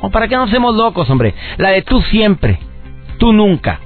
¿O 0.00 0.10
para 0.10 0.26
qué 0.26 0.36
nos 0.36 0.48
hacemos 0.48 0.74
locos, 0.74 1.08
hombre? 1.08 1.34
La 1.58 1.70
de 1.70 1.82
tú 1.82 2.02
siempre, 2.02 2.58
tú 3.18 3.32
nunca. 3.32 3.78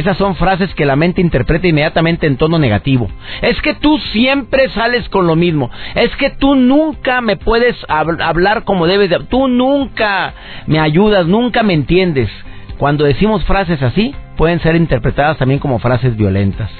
Esas 0.00 0.16
son 0.16 0.34
frases 0.34 0.72
que 0.74 0.86
la 0.86 0.96
mente 0.96 1.20
interpreta 1.20 1.68
inmediatamente 1.68 2.26
en 2.26 2.38
tono 2.38 2.58
negativo. 2.58 3.10
Es 3.42 3.60
que 3.60 3.74
tú 3.74 3.98
siempre 4.14 4.70
sales 4.70 5.06
con 5.10 5.26
lo 5.26 5.36
mismo. 5.36 5.70
Es 5.94 6.08
que 6.16 6.30
tú 6.30 6.54
nunca 6.54 7.20
me 7.20 7.36
puedes 7.36 7.76
hablar 7.86 8.64
como 8.64 8.86
debes 8.86 9.10
de... 9.10 9.18
Tú 9.24 9.46
nunca 9.46 10.32
me 10.66 10.80
ayudas, 10.80 11.26
nunca 11.26 11.62
me 11.62 11.74
entiendes. 11.74 12.30
Cuando 12.78 13.04
decimos 13.04 13.44
frases 13.44 13.82
así, 13.82 14.14
pueden 14.38 14.60
ser 14.60 14.74
interpretadas 14.74 15.36
también 15.36 15.60
como 15.60 15.78
frases 15.80 16.16
violentas. 16.16 16.70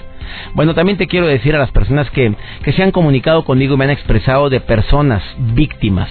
Bueno, 0.54 0.74
también 0.74 0.98
te 0.98 1.06
quiero 1.06 1.26
decir 1.26 1.54
a 1.54 1.58
las 1.58 1.70
personas 1.70 2.10
que, 2.10 2.34
que 2.62 2.72
se 2.72 2.82
han 2.82 2.90
comunicado 2.90 3.44
conmigo 3.44 3.74
y 3.74 3.76
me 3.76 3.84
han 3.84 3.90
expresado 3.90 4.50
de 4.50 4.60
personas 4.60 5.22
víctimas 5.54 6.08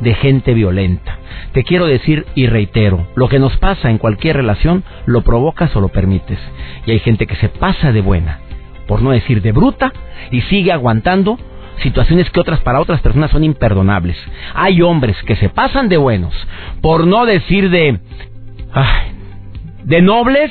de 0.00 0.14
gente 0.14 0.54
violenta. 0.54 1.18
Te 1.52 1.64
quiero 1.64 1.86
decir 1.86 2.26
y 2.34 2.46
reitero, 2.46 3.06
lo 3.14 3.28
que 3.28 3.38
nos 3.38 3.56
pasa 3.58 3.90
en 3.90 3.98
cualquier 3.98 4.36
relación 4.36 4.84
lo 5.06 5.22
provocas 5.22 5.74
o 5.76 5.80
lo 5.80 5.88
permites. 5.88 6.38
Y 6.86 6.92
hay 6.92 6.98
gente 7.00 7.26
que 7.26 7.36
se 7.36 7.48
pasa 7.48 7.92
de 7.92 8.00
buena, 8.00 8.40
por 8.86 9.02
no 9.02 9.10
decir 9.10 9.42
de 9.42 9.52
bruta, 9.52 9.92
y 10.30 10.40
sigue 10.42 10.72
aguantando 10.72 11.38
situaciones 11.82 12.30
que 12.30 12.40
otras 12.40 12.60
para 12.60 12.80
otras 12.80 13.00
personas 13.00 13.30
son 13.30 13.44
imperdonables. 13.44 14.16
Hay 14.54 14.82
hombres 14.82 15.16
que 15.24 15.36
se 15.36 15.48
pasan 15.48 15.88
de 15.88 15.96
buenos, 15.96 16.34
por 16.80 17.06
no 17.06 17.26
decir 17.26 17.70
de 17.70 17.98
de 19.84 20.00
nobles 20.00 20.50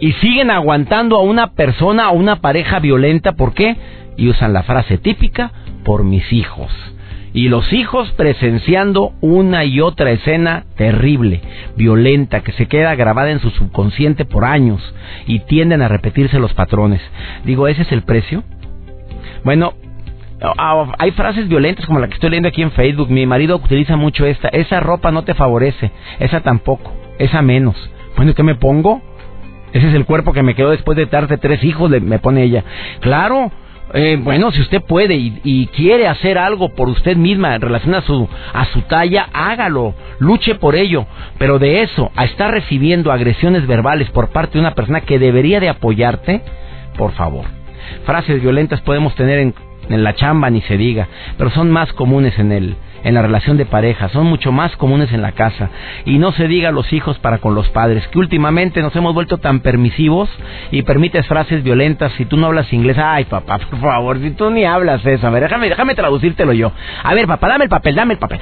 y 0.00 0.12
siguen 0.14 0.50
aguantando 0.50 1.16
a 1.16 1.22
una 1.22 1.52
persona 1.52 2.10
o 2.10 2.14
una 2.14 2.36
pareja 2.36 2.78
violenta. 2.78 3.32
¿Por 3.32 3.54
qué? 3.54 3.76
Y 4.16 4.28
usan 4.28 4.52
la 4.52 4.62
frase 4.62 4.98
típica, 4.98 5.52
por 5.84 6.04
mis 6.04 6.32
hijos. 6.32 6.70
Y 7.32 7.48
los 7.48 7.72
hijos 7.72 8.12
presenciando 8.12 9.12
una 9.20 9.64
y 9.64 9.80
otra 9.80 10.12
escena 10.12 10.66
terrible, 10.76 11.40
violenta, 11.76 12.42
que 12.42 12.52
se 12.52 12.66
queda 12.66 12.94
grabada 12.94 13.32
en 13.32 13.40
su 13.40 13.50
subconsciente 13.50 14.24
por 14.24 14.44
años 14.44 14.80
y 15.26 15.40
tienden 15.40 15.82
a 15.82 15.88
repetirse 15.88 16.38
los 16.38 16.54
patrones. 16.54 17.00
Digo, 17.44 17.66
¿ese 17.66 17.82
es 17.82 17.90
el 17.90 18.02
precio? 18.02 18.44
Bueno, 19.42 19.74
ah, 20.40 20.92
hay 20.98 21.10
frases 21.10 21.48
violentas 21.48 21.86
como 21.86 21.98
la 21.98 22.06
que 22.06 22.14
estoy 22.14 22.30
leyendo 22.30 22.50
aquí 22.50 22.62
en 22.62 22.70
Facebook. 22.70 23.10
Mi 23.10 23.26
marido 23.26 23.56
utiliza 23.56 23.96
mucho 23.96 24.24
esta. 24.26 24.46
Esa 24.48 24.78
ropa 24.78 25.10
no 25.10 25.24
te 25.24 25.34
favorece. 25.34 25.90
Esa 26.20 26.40
tampoco. 26.40 26.92
Esa 27.18 27.42
menos. 27.42 27.74
Bueno, 28.16 28.32
¿qué 28.34 28.44
me 28.44 28.54
pongo? 28.54 29.02
Ese 29.74 29.88
es 29.88 29.94
el 29.94 30.06
cuerpo 30.06 30.32
que 30.32 30.44
me 30.44 30.54
quedó 30.54 30.70
después 30.70 30.96
de 30.96 31.06
darte 31.06 31.36
tres 31.36 31.62
hijos, 31.64 31.90
me 31.90 32.20
pone 32.20 32.44
ella. 32.44 32.62
Claro, 33.00 33.50
eh, 33.92 34.16
bueno, 34.22 34.52
si 34.52 34.60
usted 34.60 34.80
puede 34.82 35.16
y, 35.16 35.68
quiere 35.74 36.06
hacer 36.06 36.38
algo 36.38 36.68
por 36.70 36.88
usted 36.88 37.16
misma 37.16 37.56
en 37.56 37.60
relación 37.60 37.96
a 37.96 38.02
su, 38.02 38.28
a 38.52 38.66
su 38.66 38.82
talla, 38.82 39.28
hágalo, 39.32 39.94
luche 40.20 40.54
por 40.54 40.76
ello. 40.76 41.06
Pero 41.38 41.58
de 41.58 41.82
eso, 41.82 42.12
a 42.14 42.24
estar 42.24 42.52
recibiendo 42.52 43.10
agresiones 43.10 43.66
verbales 43.66 44.08
por 44.10 44.28
parte 44.28 44.54
de 44.54 44.60
una 44.60 44.76
persona 44.76 45.00
que 45.00 45.18
debería 45.18 45.58
de 45.58 45.68
apoyarte, 45.68 46.40
por 46.96 47.10
favor. 47.12 47.46
Frases 48.06 48.40
violentas 48.40 48.80
podemos 48.80 49.12
tener 49.16 49.40
en, 49.40 49.54
en 49.88 50.04
la 50.04 50.14
chamba, 50.14 50.50
ni 50.50 50.60
se 50.62 50.76
diga, 50.76 51.08
pero 51.36 51.50
son 51.50 51.72
más 51.72 51.92
comunes 51.94 52.38
en 52.38 52.52
el, 52.52 52.76
en 53.04 53.14
la 53.14 53.22
relación 53.22 53.56
de 53.56 53.66
pareja, 53.66 54.08
son 54.08 54.26
mucho 54.26 54.50
más 54.50 54.74
comunes 54.76 55.12
en 55.12 55.22
la 55.22 55.32
casa. 55.32 55.70
Y 56.04 56.18
no 56.18 56.32
se 56.32 56.48
diga 56.48 56.70
a 56.70 56.72
los 56.72 56.92
hijos 56.92 57.18
para 57.18 57.38
con 57.38 57.54
los 57.54 57.68
padres, 57.68 58.06
que 58.08 58.18
últimamente 58.18 58.82
nos 58.82 58.96
hemos 58.96 59.14
vuelto 59.14 59.38
tan 59.38 59.60
permisivos 59.60 60.28
y 60.70 60.82
permites 60.82 61.26
frases 61.26 61.62
violentas. 61.62 62.12
Si 62.16 62.24
tú 62.24 62.36
no 62.36 62.46
hablas 62.46 62.72
inglés, 62.72 62.98
ay 62.98 63.24
papá, 63.26 63.58
por 63.58 63.80
favor, 63.80 64.18
si 64.18 64.30
tú 64.32 64.50
ni 64.50 64.64
hablas 64.64 65.04
eso, 65.06 65.26
a 65.26 65.30
ver, 65.30 65.44
déjame, 65.44 65.68
déjame 65.68 65.94
traducírtelo 65.94 66.52
yo. 66.52 66.72
A 67.02 67.14
ver, 67.14 67.26
papá, 67.26 67.48
dame 67.48 67.64
el 67.64 67.70
papel, 67.70 67.94
dame 67.94 68.14
el 68.14 68.18
papel 68.18 68.40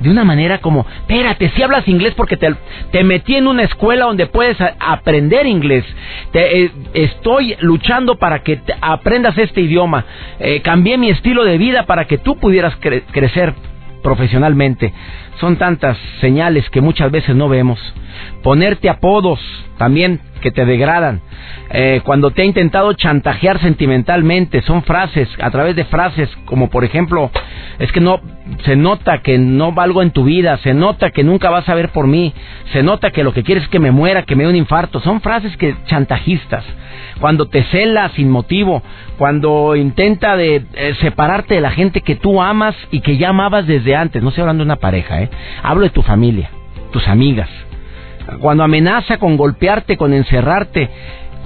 de 0.00 0.10
una 0.10 0.24
manera 0.24 0.58
como, 0.58 0.86
espérate, 1.00 1.50
si 1.50 1.62
hablas 1.62 1.86
inglés 1.88 2.14
porque 2.16 2.36
te, 2.36 2.54
te 2.90 3.04
metí 3.04 3.36
en 3.36 3.46
una 3.46 3.62
escuela 3.62 4.06
donde 4.06 4.26
puedes 4.26 4.56
aprender 4.80 5.46
inglés, 5.46 5.84
te, 6.32 6.64
eh, 6.64 6.70
estoy 6.94 7.56
luchando 7.60 8.16
para 8.16 8.40
que 8.42 8.60
aprendas 8.80 9.38
este 9.38 9.60
idioma, 9.62 10.04
eh, 10.40 10.60
cambié 10.62 10.98
mi 10.98 11.10
estilo 11.10 11.44
de 11.44 11.58
vida 11.58 11.86
para 11.86 12.06
que 12.06 12.18
tú 12.18 12.36
pudieras 12.36 12.76
crecer 13.12 13.54
profesionalmente. 14.04 14.92
Son 15.40 15.56
tantas 15.56 15.98
señales 16.20 16.70
que 16.70 16.80
muchas 16.80 17.10
veces 17.10 17.34
no 17.34 17.48
vemos. 17.48 17.80
Ponerte 18.44 18.88
apodos 18.88 19.40
también 19.78 20.20
que 20.44 20.52
te 20.52 20.66
degradan. 20.66 21.22
Eh, 21.70 22.02
cuando 22.04 22.30
te 22.30 22.42
ha 22.42 22.44
intentado 22.44 22.92
chantajear 22.92 23.58
sentimentalmente, 23.60 24.60
son 24.60 24.82
frases, 24.82 25.26
a 25.40 25.50
través 25.50 25.74
de 25.74 25.86
frases 25.86 26.28
como 26.44 26.68
por 26.68 26.84
ejemplo, 26.84 27.30
es 27.78 27.90
que 27.92 28.00
no, 28.00 28.20
se 28.64 28.76
nota 28.76 29.22
que 29.22 29.38
no 29.38 29.72
valgo 29.72 30.02
en 30.02 30.10
tu 30.10 30.24
vida, 30.24 30.58
se 30.58 30.74
nota 30.74 31.10
que 31.10 31.24
nunca 31.24 31.48
vas 31.48 31.66
a 31.70 31.74
ver 31.74 31.88
por 31.88 32.06
mí, 32.06 32.34
se 32.74 32.82
nota 32.82 33.10
que 33.10 33.24
lo 33.24 33.32
que 33.32 33.42
quieres 33.42 33.64
es 33.64 33.70
que 33.70 33.80
me 33.80 33.90
muera, 33.90 34.24
que 34.24 34.36
me 34.36 34.44
dé 34.44 34.50
un 34.50 34.56
infarto, 34.56 35.00
son 35.00 35.22
frases 35.22 35.56
que 35.56 35.74
chantajistas. 35.86 36.62
Cuando 37.20 37.46
te 37.46 37.64
cela 37.64 38.10
sin 38.10 38.28
motivo, 38.30 38.82
cuando 39.16 39.76
intenta 39.76 40.36
de 40.36 40.56
eh, 40.74 40.94
separarte 41.00 41.54
de 41.54 41.62
la 41.62 41.70
gente 41.70 42.02
que 42.02 42.16
tú 42.16 42.42
amas 42.42 42.76
y 42.90 43.00
que 43.00 43.16
ya 43.16 43.30
amabas 43.30 43.66
desde 43.66 43.96
antes, 43.96 44.22
no 44.22 44.28
estoy 44.28 44.42
hablando 44.42 44.62
de 44.62 44.66
una 44.66 44.76
pareja, 44.76 45.22
¿eh? 45.22 45.30
hablo 45.62 45.84
de 45.84 45.90
tu 45.90 46.02
familia, 46.02 46.50
tus 46.92 47.08
amigas, 47.08 47.48
cuando 48.40 48.64
amenaza 48.64 49.18
con 49.18 49.36
golpearte, 49.36 49.96
con 49.96 50.12
encerrarte, 50.12 50.90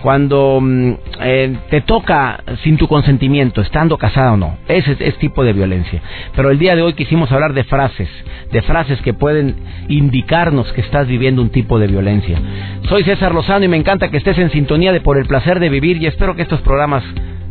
cuando 0.02 0.60
mm, 0.60 0.92
eh, 1.20 1.56
te 1.70 1.80
toca 1.82 2.42
sin 2.62 2.76
tu 2.76 2.86
consentimiento, 2.86 3.60
estando 3.60 3.98
casada 3.98 4.32
o 4.32 4.36
no. 4.36 4.58
Ese 4.68 4.96
es, 4.98 5.18
tipo 5.18 5.44
de 5.44 5.52
violencia. 5.52 6.00
Pero 6.34 6.50
el 6.50 6.58
día 6.58 6.76
de 6.76 6.82
hoy 6.82 6.94
quisimos 6.94 7.30
hablar 7.32 7.52
de 7.52 7.64
frases, 7.64 8.08
de 8.52 8.62
frases 8.62 9.00
que 9.02 9.14
pueden 9.14 9.56
indicarnos 9.88 10.72
que 10.72 10.80
estás 10.80 11.08
viviendo 11.08 11.42
un 11.42 11.50
tipo 11.50 11.78
de 11.78 11.88
violencia. 11.88 12.40
Soy 12.88 13.04
César 13.04 13.34
Lozano 13.34 13.64
y 13.64 13.68
me 13.68 13.76
encanta 13.76 14.10
que 14.10 14.18
estés 14.18 14.38
en 14.38 14.50
sintonía 14.50 14.92
de 14.92 15.00
Por 15.00 15.18
el 15.18 15.26
Placer 15.26 15.60
de 15.60 15.68
Vivir 15.68 15.96
y 15.98 16.06
espero 16.06 16.36
que 16.36 16.42
estos 16.42 16.60
programas 16.60 17.02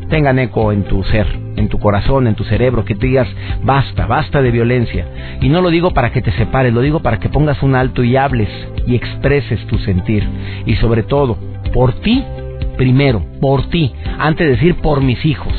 tengan 0.10 0.39
eco 0.39 0.71
en 0.71 0.84
tu 0.84 1.04
ser, 1.04 1.28
en 1.58 1.67
tu 1.67 1.80
corazón, 1.80 2.28
en 2.28 2.36
tu 2.36 2.43
cerebro, 2.46 2.86
que 2.86 2.96
te 2.96 3.08
digas, 3.08 3.28
basta, 3.63 4.06
basta 4.06 4.41
de 4.41 4.52
violencia. 4.52 5.06
Y 5.41 5.50
no 5.50 5.62
lo 5.62 5.70
digo 5.70 5.91
para 5.91 6.12
que 6.12 6.22
te 6.22 6.32
separes, 6.32 6.74
lo 6.74 6.82
digo 6.82 7.02
para 7.02 7.20
que 7.20 7.30
pongas 7.30 7.62
un 7.62 7.76
alto 7.76 8.04
y 8.04 8.15
hables 8.15 8.50
y 8.86 8.96
expreses 8.96 9.65
tu 9.67 9.78
sentir. 9.80 10.26
Y 10.65 10.76
sobre 10.76 11.04
todo, 11.04 11.38
por 11.74 11.93
ti, 12.02 12.24
primero, 12.78 13.24
por 13.41 13.70
ti, 13.70 13.93
antes 14.20 14.48
de 14.48 14.54
decir 14.54 14.76
por 14.76 15.02
mis 15.02 15.26
hijos. 15.26 15.54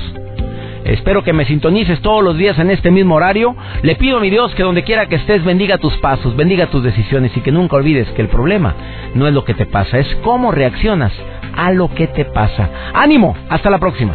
Espero 0.85 1.23
que 1.23 1.35
me 1.35 1.45
sintonices 1.45 2.01
todos 2.01 2.25
los 2.25 2.39
días 2.39 2.59
en 2.59 2.71
este 2.71 2.91
mismo 2.91 3.17
horario. 3.17 3.55
Le 3.83 3.97
pido 3.97 4.17
a 4.17 4.21
mi 4.21 4.31
Dios 4.31 4.55
que 4.55 4.63
donde 4.63 4.85
quiera 4.85 5.07
que 5.07 5.17
estés 5.17 5.45
bendiga 5.45 5.77
tus 5.77 5.95
pasos, 5.99 6.35
bendiga 6.35 6.69
tus 6.69 6.83
decisiones 6.83 7.37
y 7.37 7.41
que 7.41 7.53
nunca 7.53 7.77
olvides 7.77 8.09
que 8.13 8.23
el 8.23 8.29
problema 8.29 8.75
no 9.15 9.27
es 9.27 9.35
lo 9.35 9.45
que 9.45 9.55
te 9.55 9.67
pasa, 9.67 9.99
es 9.99 10.07
cómo 10.23 10.51
reaccionas 10.51 11.13
a 11.55 11.73
lo 11.73 11.93
que 11.95 12.07
te 12.07 12.25
pasa. 12.25 12.71
Ánimo, 12.95 13.37
hasta 13.51 13.69
la 13.69 13.79
próxima. 13.79 14.15